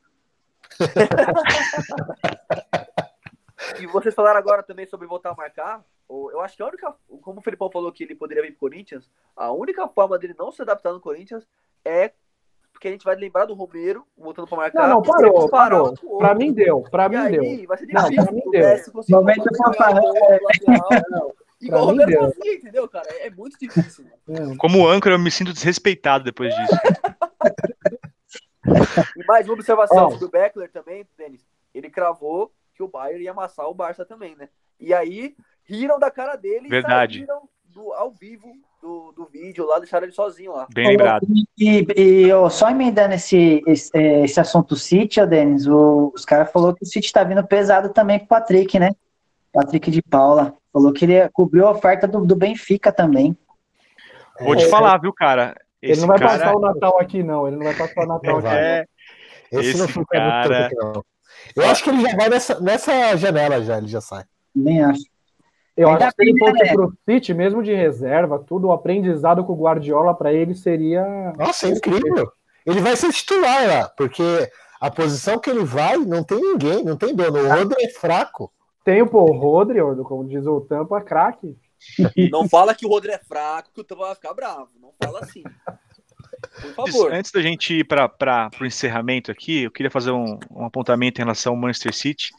[3.80, 5.84] E vocês falaram agora também sobre voltar a marcar.
[6.08, 6.94] Eu acho que a única.
[7.22, 10.50] Como o Felipão falou que ele poderia vir pro Corinthians, a única forma dele não
[10.50, 11.46] se adaptar no Corinthians
[11.84, 12.12] é
[12.72, 14.88] porque a gente vai lembrar do Romero voltando pra marcar.
[14.88, 15.86] Não, não, parou, parou.
[15.88, 16.34] outro.
[16.36, 17.68] mim deu, pra E mim aí, deu.
[17.68, 18.78] vai ser Não, difícil pra mim o deu.
[19.10, 21.34] Momento fanfarrão, do.
[21.60, 23.06] Igual o Romero fazia, entendeu, cara?
[23.18, 24.06] É muito difícil.
[24.28, 24.56] É.
[24.56, 26.72] Como âncora, eu me sinto desrespeitado depois disso.
[29.16, 30.10] E mais uma observação Ó.
[30.10, 31.44] sobre o Beckler também, Denis.
[31.74, 34.48] Ele cravou que o Bayern ia amassar o Barça também, né?
[34.78, 37.16] E aí, riram da cara dele Verdade.
[37.22, 38.48] e saíram do, ao vivo
[38.80, 40.66] do, do vídeo lá, deixaram ele sozinho lá.
[40.72, 41.26] Bem lembrado.
[41.58, 46.24] E, e eu só emendando esse, esse, eh, esse assunto City, ó, Denis, o- os
[46.24, 48.92] caras falaram que o City tá vindo pesado também com o Patrick, né?
[49.52, 50.56] Patrick de Paula.
[50.72, 53.36] Falou que ele cobriu a oferta do, do Benfica também.
[54.40, 55.54] Vou te É, falar, viu, cara?
[55.82, 57.46] Ele Esse não vai cara passar o Natal aqui, não.
[57.46, 58.46] Ele não vai passar o Natal aqui.
[58.48, 58.86] é,
[59.52, 61.04] Esse, não Esse cara- muito tempo, não.
[61.54, 64.24] Eu acho que ele já vai nessa, nessa janela já, ele já sai.
[64.54, 65.04] Nem acho.
[65.76, 66.72] Eu Ainda acho que se ele fosse né?
[66.72, 71.32] pro City, mesmo de reserva, tudo, o aprendizado com o Guardiola pra ele seria.
[71.38, 72.30] Nossa, é incrível.
[72.66, 74.22] Ele vai ser titular lá, porque
[74.80, 77.38] a posição que ele vai não tem ninguém, não tem dono.
[77.38, 78.52] O Rodri é fraco.
[78.84, 81.56] Tem o pô, o Rodri, como diz o Tampa, craque.
[82.30, 84.68] Não fala que o Rodri é fraco, que o Tamo vai ficar bravo.
[84.80, 85.42] Não fala assim.
[86.60, 87.12] Por Antes, favor.
[87.12, 91.24] antes da gente ir para o encerramento aqui, eu queria fazer um, um apontamento em
[91.24, 92.30] relação ao Manchester City,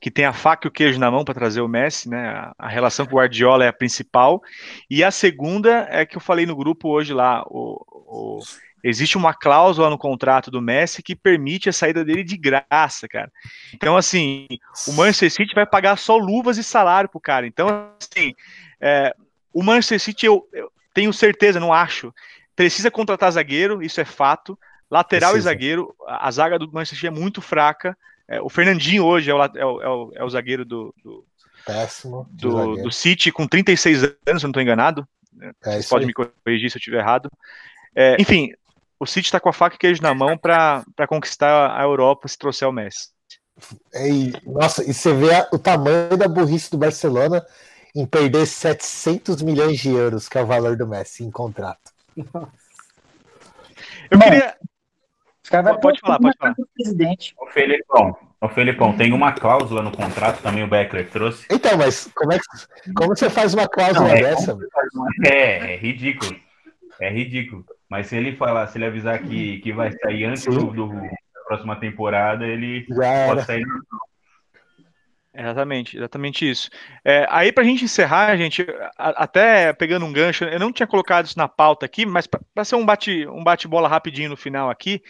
[0.00, 2.28] que tem a faca e o queijo na mão para trazer o Messi, né?
[2.28, 4.42] A, a relação com o Guardiola é a principal.
[4.88, 8.38] E a segunda é que eu falei no grupo hoje lá, o, o-
[8.82, 13.30] existe uma cláusula no contrato do Messi que permite a saída dele de graça, cara.
[13.74, 14.46] Então, assim,
[14.88, 17.46] o Manchester City vai pagar só luvas e salário pro cara.
[17.46, 17.68] Então,
[18.00, 18.34] assim,
[18.80, 19.14] é,
[19.52, 22.12] o Manchester City, eu, eu tenho certeza, não acho,
[22.64, 24.58] precisa contratar zagueiro, isso é fato.
[24.90, 25.50] Lateral Precisa.
[25.50, 27.96] e zagueiro, a, zaga do Manchester City é muito fraca.
[28.28, 31.24] É, o Fernandinho hoje é o, é o- é o- é o zagueiro do, do,
[31.64, 32.26] Péssimo.
[32.30, 32.82] do- zagueiro.
[32.82, 35.08] do City com 36 anos, se eu não estou enganado.
[35.64, 36.06] É isso podem aí.
[36.08, 37.30] me corrigir se eu estiver errado.
[37.94, 38.52] É, enfim,
[38.98, 42.36] o City está com a faca e queijo na mão para conquistar a Europa se
[42.36, 43.08] trouxer o Messi.
[43.94, 47.44] É, e, nossa, e você vê a- o tamanho da burrice do Barcelona
[47.94, 51.89] em perder 700 milhões de euros, que é o valor do Messi em contrato.
[54.10, 54.56] Eu Bom, queria.
[55.42, 56.54] Os caras vão Pode pôr falar, pode falar.
[56.74, 57.34] presidente.
[57.38, 61.46] Ô Felipão, ô Felipão, tem uma cláusula no contrato também, o Beckler trouxe.
[61.50, 64.56] Então, mas como, é que, como você faz uma cláusula Não, é dessa?
[65.24, 66.36] É, é ridículo.
[67.00, 67.64] É ridículo.
[67.88, 71.40] Mas se ele falar, se ele avisar que, que vai sair antes do, do- da
[71.46, 73.34] próxima temporada, ele Já era.
[73.34, 73.64] pode sair.
[75.32, 76.68] Exatamente, exatamente isso.
[77.04, 78.66] É, aí, para a gente encerrar, gente,
[78.96, 82.74] até pegando um gancho, eu não tinha colocado isso na pauta aqui, mas para ser
[82.74, 85.00] um bate, um bate-bola rapidinho no final aqui,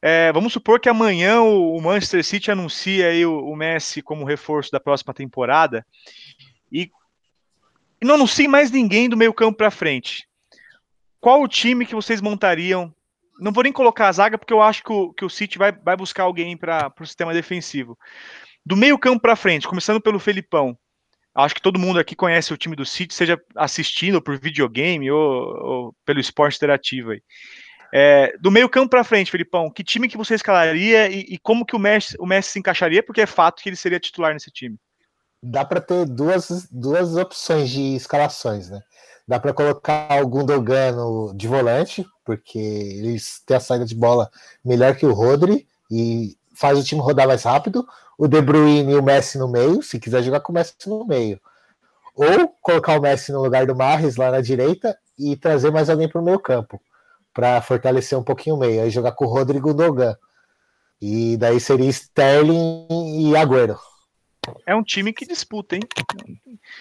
[0.00, 4.70] é, vamos supor que amanhã o, Manchester City anuncia aí o, o Messi como reforço
[4.70, 5.84] da próxima temporada
[6.70, 6.90] e,
[8.02, 10.28] e não anuncia mais ninguém do meio campo para frente.
[11.18, 12.94] Qual o time que vocês montariam?
[13.40, 15.72] Não vou nem colocar a zaga, porque eu acho que o, que o City vai,
[15.72, 17.98] vai buscar alguém para o sistema defensivo.
[18.64, 20.76] Do meio campo para frente, começando pelo Felipão.
[21.34, 25.10] Acho que todo mundo aqui conhece o time do City, seja assistindo ou por videogame
[25.10, 27.22] ou, ou pelo esporte interativo aí.
[27.92, 31.64] É, do meio campo para frente, Felipão, que time que você escalaria e, e como
[31.64, 33.02] que o Messi, o Messi se encaixaria?
[33.02, 34.76] Porque é fato que ele seria titular nesse time.
[35.42, 38.80] Dá para ter duas, duas opções de escalações, né?
[39.28, 40.96] Dá para colocar o Gundogan
[41.36, 44.30] de volante, porque eles têm a saída de bola
[44.64, 47.86] melhor que o Rodri e faz o time rodar mais rápido.
[48.16, 51.04] O De Bruyne e o Messi no meio, se quiser jogar com o Messi no
[51.04, 51.40] meio.
[52.14, 56.08] Ou colocar o Messi no lugar do Marres lá na direita e trazer mais alguém
[56.08, 56.80] para o meio campo.
[57.32, 58.82] para fortalecer um pouquinho o meio.
[58.82, 60.16] Aí jogar com o Rodrigo Dogan.
[61.02, 63.76] E daí seria Sterling e Agüero.
[64.66, 65.82] É um time que disputa, hein?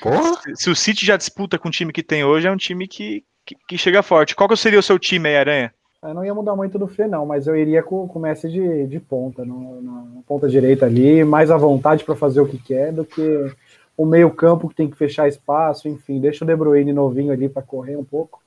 [0.01, 0.39] Porra!
[0.55, 3.25] Se, o City já disputa com o time que tem hoje, é um time que,
[3.45, 4.35] que, que chega forte.
[4.35, 5.73] Qual que seria o seu time aí, Aranha?
[6.03, 8.49] Eu não ia mudar muito do Fê, não, mas eu iria com, com o Messi
[8.49, 12.57] de, de ponta, no, na ponta direita ali, mais à vontade para fazer o que
[12.57, 13.51] quer do que
[13.95, 17.61] o meio-campo que tem que fechar espaço, enfim, deixa o De Bruyne novinho ali para
[17.61, 18.41] correr um pouco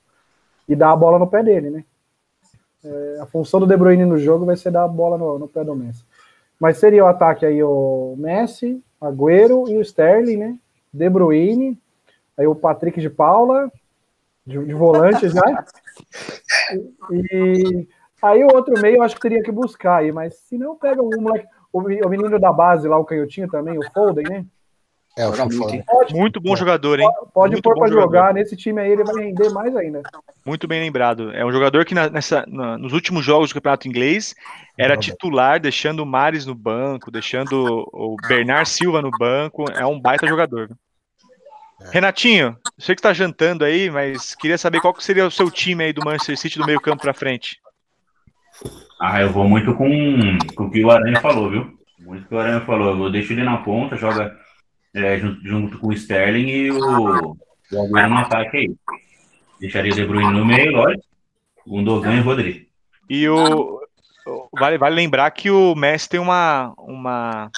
[0.69, 1.83] e dar a bola no pé dele, né?
[2.85, 5.47] É, a função do De Bruyne no jogo vai ser dar a bola no, no
[5.47, 6.03] pé do Messi.
[6.59, 10.59] Mas seria o ataque aí o Messi, Agüero e o Sterling, né?
[10.93, 11.79] De Bruyne,
[12.37, 13.71] aí o Patrick de Paula,
[14.45, 15.41] de, de volante já.
[17.11, 17.87] E
[18.21, 21.01] aí o outro meio eu acho que teria que buscar aí, mas se não pega
[21.01, 24.45] o moleque, o, menino da base lá, o canhotinho também, o Foden, né?
[25.17, 25.57] É, o Foden.
[25.57, 25.83] muito, hein?
[25.87, 27.09] Pode, Muito bom jogador, hein?
[27.33, 28.01] pode Muito pôr jogador.
[28.01, 30.01] jogar, nesse time aí ele vai render mais ainda.
[30.45, 31.31] Muito bem lembrado.
[31.31, 34.35] É um jogador que na- nessa, na- nos últimos jogos do Campeonato Inglês
[34.77, 39.65] era titular, deixando o Mares no banco, deixando o Bernard Silva no banco.
[39.71, 40.69] É um baita jogador.
[41.91, 45.49] Renatinho, eu sei que está jantando aí, mas queria saber qual que seria o seu
[45.49, 47.59] time aí do Manchester City do meio campo para frente.
[48.99, 51.77] Ah, eu vou muito com, com o que o Aranha falou, viu?
[51.99, 53.05] Muito o que o Aranha falou.
[53.05, 54.35] Eu deixo ele na ponta, joga
[54.93, 57.37] é, junto, junto com o Sterling e o,
[57.71, 58.75] o Agüero no ataque aí.
[59.59, 61.03] Deixaria o De Bruyne no meio, lógico.
[61.65, 62.65] Gundogan e Rodrigo.
[63.09, 63.81] E o
[64.25, 67.49] o- vale, vale lembrar que o Messi tem uma, uma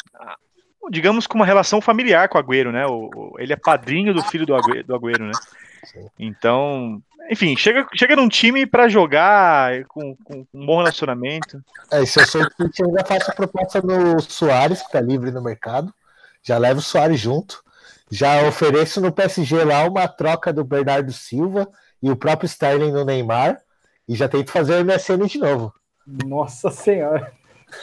[0.89, 2.85] digamos com uma relação familiar com o Agüero, né?
[2.85, 5.31] O, o- ele é padrinho do filho do Agüero, do Agüero né?
[5.85, 6.07] Sim.
[6.19, 11.61] Então, enfim, chega, chega num time para jogar com, com um bom relacionamento.
[11.91, 14.99] É, se eu sou o City, eu ainda faço a proposta no Soares, que tá
[14.99, 15.93] livre no mercado.
[16.43, 17.63] Já levo o Soares junto.
[18.11, 21.67] Já ofereço no PSG lá uma troca do Bernardo Silva
[22.01, 23.59] e o próprio Sterling no Neymar.
[24.07, 25.71] E já tento fazer o MSN de novo.
[26.25, 27.31] Nossa Senhora.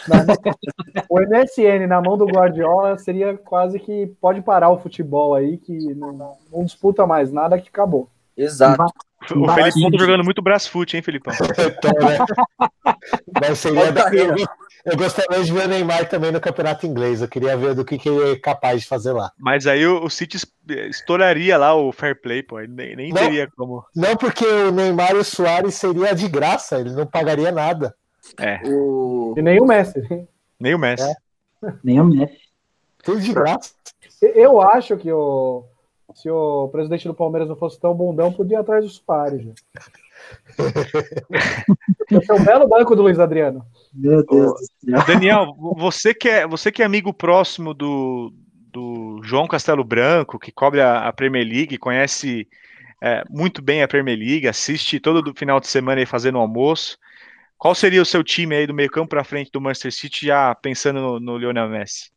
[0.08, 0.24] Na-
[1.08, 5.94] o MSN na mão do Guardiola seria quase que pode parar o futebol aí, que
[5.94, 8.08] não, não disputa mais nada, que acabou.
[8.36, 8.82] Exato.
[9.34, 11.32] O Felipão tá jogando muito Brasfoot, hein, Felipão?
[11.78, 12.18] Então, né?
[13.40, 14.34] Mas seria da- eu,
[14.84, 17.22] eu gostaria de ver o Neymar também no campeonato inglês.
[17.22, 19.32] Eu queria ver do que, que ele é capaz de fazer lá.
[19.38, 20.46] Mas aí o, o City es-
[20.90, 22.58] estouraria lá o fair play, pô.
[22.58, 23.16] aí Nem, nem Não.
[23.22, 23.84] teria como.
[23.96, 27.94] Não porque o Neymar e o Soares seria de graça, ele não pagaria nada.
[28.38, 29.34] É, O...
[29.36, 30.02] E nem o Messi.
[30.58, 31.14] nem o Messi.
[31.82, 32.38] Nem o Messi.
[33.02, 33.72] Tudo de graça.
[34.20, 35.64] Eu acho que o,
[36.14, 39.44] se o presidente do Palmeiras não fosse tão bundão, podia ir atrás do Soares.
[39.44, 39.52] já.
[42.10, 43.64] Esse é um belo banco do Luiz Adriano.
[43.92, 45.06] Meu Deus do céu.
[45.06, 48.32] Daniel, você que é, você que é amigo próximo do,
[48.72, 52.48] do João Castelo Branco, que cobre a, a Premier League, conhece
[53.02, 56.96] é, muito bem a Premier League, assiste todo do final de semana aí fazendo almoço.
[57.58, 60.54] Qual seria o seu time aí do meio campo para frente do Manchester City, já
[60.54, 62.10] pensando no, no Lionel Messi?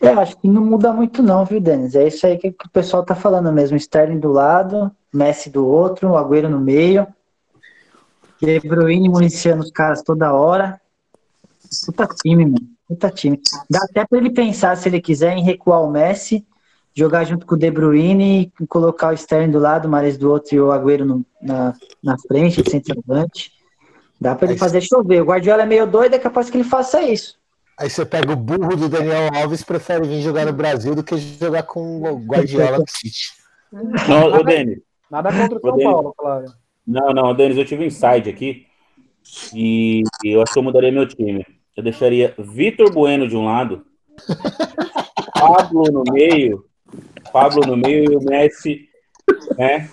[0.00, 1.94] Eu acho que não muda muito não, viu, Denis?
[1.94, 3.76] É isso aí que, o pessoal tá falando mesmo.
[3.76, 7.06] Sterling do lado, Messi do outro, o Agüero no meio.
[8.40, 10.80] De Bruyne municiando os caras toda hora.
[11.86, 12.68] Puta time, mano.
[12.86, 13.40] Puta time.
[13.68, 16.46] Dá até pra ele pensar, se ele quiser, em recuar o Messi,
[16.94, 20.54] jogar junto com o De Bruyne colocar o Sterling do lado, o Mares do outro
[20.54, 23.55] e o Agüero no- na, na frente, centroavante.
[24.20, 25.20] Dá pra ele Aí- fazer chover.
[25.22, 27.36] O Guardiola é meio doido, é capaz que ele faça isso.
[27.78, 31.16] Aí você pega o burro do Daniel Alves, prefere vir jogar no Brasil do que
[31.18, 33.28] jogar com o Guardiola no City.
[34.08, 34.78] Não, ô Denis.
[35.10, 35.78] Nada contra o São.
[35.78, 36.46] Paulo, claro.
[36.86, 38.64] Não, não, Denis, eu tive um insight aqui.
[39.54, 41.44] E eu acho que eu mudaria meu time.
[41.76, 43.84] Eu deixaria Vitor Bueno de um lado,
[45.34, 46.64] Pablo no meio,
[47.32, 48.88] Pablo no meio e o Messi,
[49.58, 49.90] né?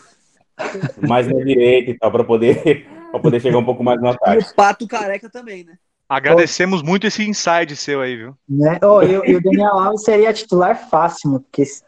[1.06, 4.10] Mais na direita e tal, para poder, pra poder chegar um pouco mais no E
[4.10, 4.44] ataque.
[4.52, 5.78] o Pato Careca também, né?
[6.10, 8.38] Agradecemos muito esse inside seu aí, viu?
[8.50, 8.80] Né?
[8.84, 11.84] Oh, e, o- e o Daniel Alves seria titular fácil, mano, porque esse,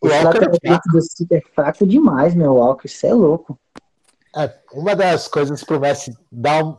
[0.00, 2.86] O lateral é direito do City é fraco demais, meu Walker.
[2.86, 3.58] Isso é louco.
[4.36, 6.76] É, uma das coisas pro Messi dar um-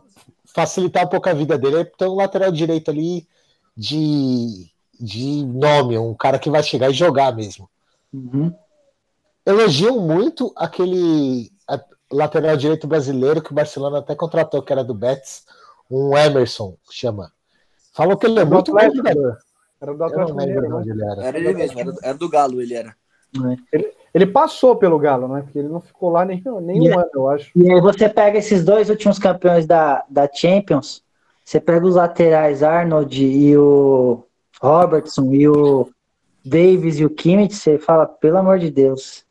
[0.54, 3.26] facilitar um pouco a vida dele é ter um lateral direito ali
[3.76, 7.68] de, de nome, um cara que vai chegar e jogar mesmo.
[8.12, 8.54] Uhum.
[9.44, 11.50] Elogiam muito aquele
[12.12, 15.44] lateral direito brasileiro que o Barcelona até contratou, que era do Betis,
[15.90, 17.32] um Emerson, chama.
[17.92, 19.38] Falam que ele é muito bom jogador.
[19.80, 20.74] Era o do Atlético Mineiro, né?
[20.74, 21.24] onde ele era.
[21.24, 22.96] Era ele mesmo, era, era do Galo, ele era.
[24.14, 25.42] Ele passou pelo Galo, né?
[25.42, 27.02] Porque ele não ficou lá nem, nem um Yeah.
[27.02, 27.50] ano, eu acho.
[27.56, 31.02] E aí você pega esses dois últimos campeões da, da Champions,
[31.44, 34.24] você pega os laterais Arnold e o
[34.62, 35.90] Robertson e o
[36.44, 39.23] Davis e o Kimmich, você fala, pelo amor de Deus.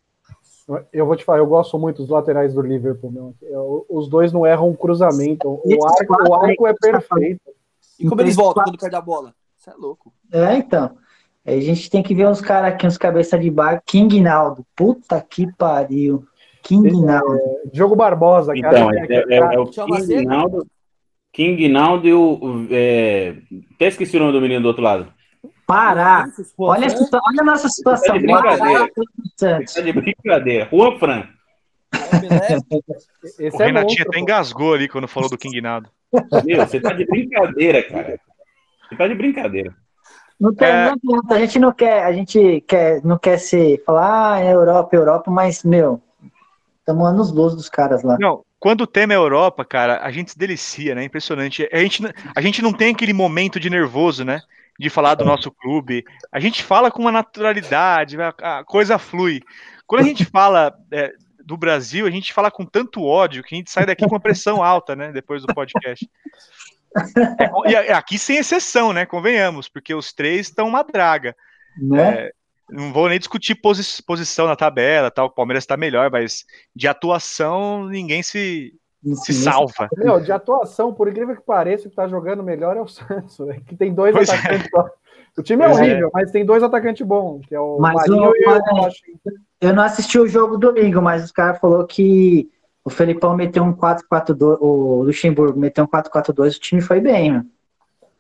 [0.92, 3.36] Eu vou te falar, eu gosto muito dos laterais do Liverpool, meu.
[3.42, 5.48] Eu- Os dois não erram um cruzamento.
[5.64, 7.42] O arco, o arco é perfeito.
[8.00, 9.34] E como eles voltam quando perde a bola?
[9.58, 10.14] Isso é louco.
[10.32, 10.98] É, então.
[11.46, 13.82] Aí a gente tem que ver uns caras aqui, uns cabeça de bar.
[13.86, 14.66] King Naldo.
[14.76, 16.24] Puta que pariu.
[16.62, 17.38] King Naldo.
[17.72, 18.80] Diogo Barbosa, cara.
[18.80, 20.26] Então, que é, é- é- é o King.
[20.26, 20.66] Naldo.
[21.34, 22.34] King Naldo e o.
[22.42, 23.36] o- É...
[23.76, 25.08] Até esqueci o nome do menino do outro lado.
[25.66, 26.28] Parar.
[26.58, 28.08] Olha olha a nossa situação.
[28.08, 28.92] Tá de brincadeira.
[29.38, 29.74] Santos.
[29.74, 30.70] Tá de brincadeira.
[30.72, 31.24] Juan Fran.
[33.40, 35.90] Esse O é Renatinho até engasgou ali quando falou do King Nado.
[36.46, 38.20] Meu, você tá de brincadeira, cara.
[38.90, 39.76] Você tá de brincadeira.
[40.40, 40.92] Não, tem, É.
[41.30, 45.32] a gente não quer, a gente quer, não quer ser, falar, ah, é Europa, Europa,
[45.32, 46.02] mas, meu,
[46.80, 48.18] estamos anos luz dos caras lá.
[48.20, 51.04] Não, quando o tema é Europa, cara, a gente se delicia, né?
[51.04, 51.68] Impressionante.
[51.72, 52.04] A gente,
[52.36, 54.42] a gente não tem aquele momento de nervoso, né?
[54.80, 56.04] De falar do nosso clube.
[56.32, 59.42] A gente fala com uma naturalidade, a, coisa flui.
[59.86, 61.14] Quando a gente fala é,
[61.46, 64.20] do Brasil, a gente fala com tanto ódio que a gente sai daqui com uma
[64.20, 65.12] pressão alta, né?
[65.12, 66.10] Depois do podcast.
[67.66, 69.06] É, e aqui sem exceção, né?
[69.06, 71.36] Convenhamos, porque os três estão uma draga.
[71.78, 72.14] Né?
[72.14, 72.32] É,
[72.70, 75.28] não vou nem discutir posi- posição na tabela, tal.
[75.28, 76.46] O Palmeiras está melhor, mas
[76.76, 78.74] de atuação ninguém se,
[79.16, 79.90] se salva.
[79.98, 83.38] Meu, de atuação, por incrível que pareça, o que tá jogando melhor é o Santos,
[83.38, 84.34] velho, que tem dois Pois é.
[84.36, 84.90] atacantes só.
[85.38, 85.82] O time é Pois é.
[85.82, 88.90] horrível, mas tem dois atacantes bons, que é o Mas Marinho o- e o.
[89.60, 92.50] Eu não assisti o jogo domingo, mas os caras falaram que
[92.86, 97.46] o Felipão meteu um 4-4-2, o Luxemburgo meteu um 4-4-2, o time foi bem, né?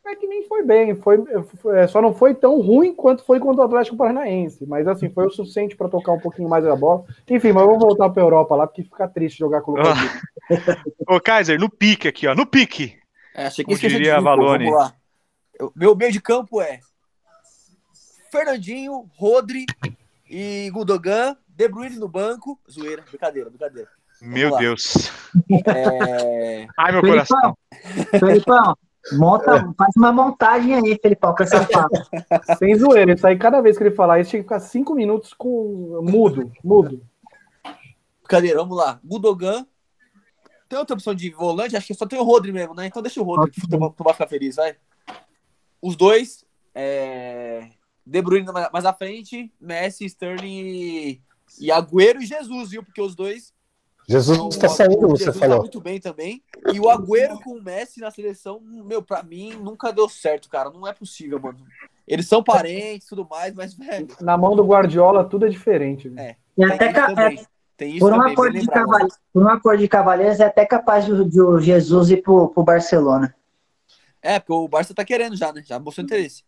[0.06, 1.24] É que nem foi bem, foi,
[1.62, 5.10] foi- é, só não foi tão ruim quanto foi contra o Atlético Paranaense, mas assim,
[5.10, 7.06] foi o suficiente para tocar um pouquinho mais a bola.
[7.30, 9.97] Enfim, mas vamos voltar para Europa lá, porque fica triste jogar com o Lucas.
[11.08, 12.36] Ô, Kaiser, no pique aqui, ó.
[12.36, 12.97] No pique.
[13.34, 14.70] É, achei que Como esqueci de diria Valone.
[14.70, 14.93] Vamos.
[15.58, 16.80] Eu- meu meio de campo é
[18.32, 19.66] Fernandinho, Rodri
[20.30, 22.60] e Gundogan, De Bruyne no banco.
[22.70, 23.89] Zoeira, brincadeira, brincadeira.
[24.22, 24.58] Meu lá.
[24.60, 25.12] Deus.
[25.68, 27.58] É, Ai, meu coração.
[28.20, 28.76] Felipão,
[29.12, 31.89] Monta, faz uma montagem aí, Felipão, com essa fala.
[32.58, 35.34] Sem zoeira, isso aí, cada vez que ele falar isso, tinha que ficar cinco minutos
[35.34, 37.06] com mudo, mudo.
[38.22, 38.99] brincadeira, vamos lá.
[39.04, 39.68] Gundogan.
[40.70, 41.76] Tem outra opção de volante?
[41.76, 42.88] Acho que só tem o Rodri mesmo, né?
[42.88, 44.76] Então deixa o Rodri, tu vai ficar feliz, vai.
[45.82, 47.70] Os dois, é...
[48.06, 51.22] De Bruyne mais mais à frente, Messi, Sterling e...
[51.60, 52.84] e Agüero e Jesus, viu?
[52.84, 53.54] Porque os dois
[54.08, 55.60] Jesus O- está saindo, você Jesus tá falou.
[55.62, 56.43] muito bem também.
[56.74, 60.70] E o Agüero com o Messi na seleção, meu, pra mim nunca deu certo, cara.
[60.70, 61.60] Não é possível, mano.
[62.08, 66.10] Eles são parentes e tudo mais, mas, velho, Na mão do Guardiola, tudo é diferente.
[66.10, 66.20] velho.
[66.30, 66.36] É.
[66.58, 67.39] E tem até também.
[67.39, 67.45] é,
[67.78, 70.66] Tem isso por, um também, bem de cavale- por um acordo de cavaleiros, é até
[70.66, 73.34] capaz de, de o Jesus ir pro, pro Barcelona.
[74.22, 75.64] É, porque o Barça tá querendo já, né?
[75.66, 76.43] Já mostrou interesse.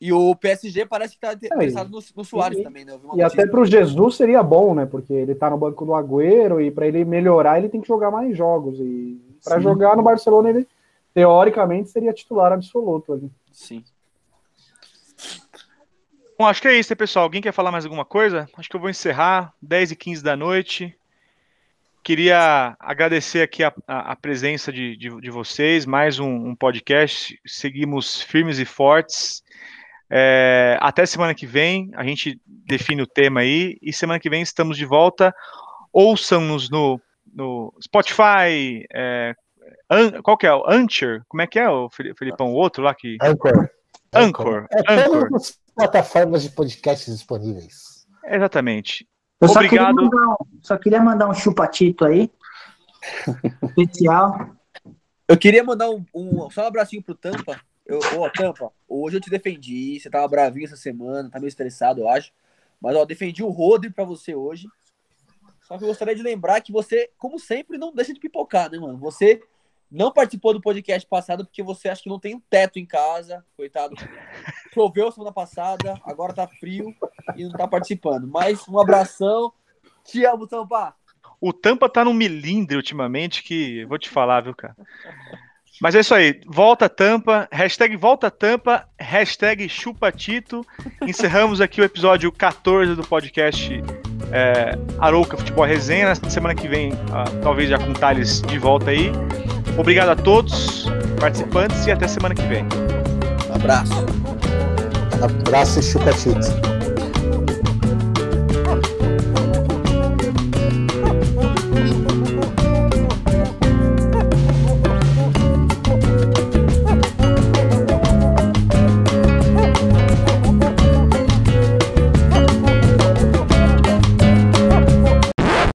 [0.00, 2.92] E o PSG parece que tá interessado no, no Soares e- também, né?
[2.92, 3.42] Eu vi uma E notícia.
[3.42, 4.86] até pro Jesus seria bom, né?
[4.86, 8.10] Porque ele tá no banco do Agüero e para ele melhorar, ele tem que jogar
[8.10, 8.78] mais jogos.
[8.78, 10.68] E para jogar no Barcelona, ele
[11.12, 13.30] teoricamente seria titular absoluto ali.
[13.50, 13.82] Sim.
[16.38, 17.24] Bom, acho que é isso, pessoal?
[17.24, 18.48] Alguém quer falar mais alguma coisa?
[18.56, 19.52] Acho que eu vou encerrar.
[19.60, 20.94] 10 e 15 da noite.
[22.04, 27.38] Queria agradecer aqui a, a- a presença de, de- de vocês, mais um, um podcast.
[27.44, 29.42] Seguimos firmes e fortes.
[30.10, 34.42] É, até semana que vem, a gente define o tema aí, e semana que vem
[34.42, 35.34] estamos de volta.
[35.92, 37.00] Ouçam-nos no,
[37.32, 38.84] no Spotify.
[38.92, 39.34] é,
[39.90, 40.52] An- qual que é?
[40.52, 41.22] O Anchor?
[41.28, 42.48] Como é que é, o Felipão?
[42.52, 43.16] O outro lá que.
[43.22, 43.68] Anchor.
[44.14, 44.66] Anchor.
[44.72, 45.28] É Anchor.
[45.28, 48.06] todas as plataformas de podcasts disponíveis.
[48.26, 49.06] Exatamente.
[49.40, 49.94] Eu só Obrigado.
[49.96, 52.30] queria, mandar um, só queria mandar um chupatito aí.
[53.62, 54.50] Especial.
[55.26, 57.60] Eu queria mandar um, um- só um abracinho pro Tampa.
[57.88, 59.98] Eu, ô, Tampa, hoje eu te defendi.
[59.98, 62.30] Você tava bravinho essa semana, tá meio estressado, eu acho.
[62.78, 64.68] Mas, ó, defendi o Rodri pra você hoje.
[65.62, 68.78] Só que eu gostaria de lembrar que você, como sempre, não deixa de pipocar, né,
[68.78, 68.98] mano?
[68.98, 69.42] Você
[69.90, 73.42] não participou do podcast passado porque você acha que não tem um teto em casa.
[73.56, 73.96] Coitado.
[74.74, 76.94] Choveu semana passada, agora tá frio
[77.36, 78.28] e não tá participando.
[78.28, 79.50] Mas um abração.
[80.04, 80.94] Te amo, Tampa.
[81.40, 84.76] O Tampa tá num milindre ultimamente que vou te falar, viu, cara?
[85.80, 86.40] Mas é isso aí.
[86.46, 90.66] Volta Tampa, hashtag volta Tampa, hashtag chupatito.
[91.06, 93.82] Encerramos aqui o episódio 14 do podcast
[94.32, 96.08] é, Arouca Futebol Resenha.
[96.08, 99.12] Na semana que vem, ah, talvez já com Thales de volta aí.
[99.76, 100.86] Obrigado a todos,
[101.20, 102.64] participantes, e até semana que vem.
[103.48, 103.92] Um abraço.
[105.22, 106.77] Abraço e chupa-chito.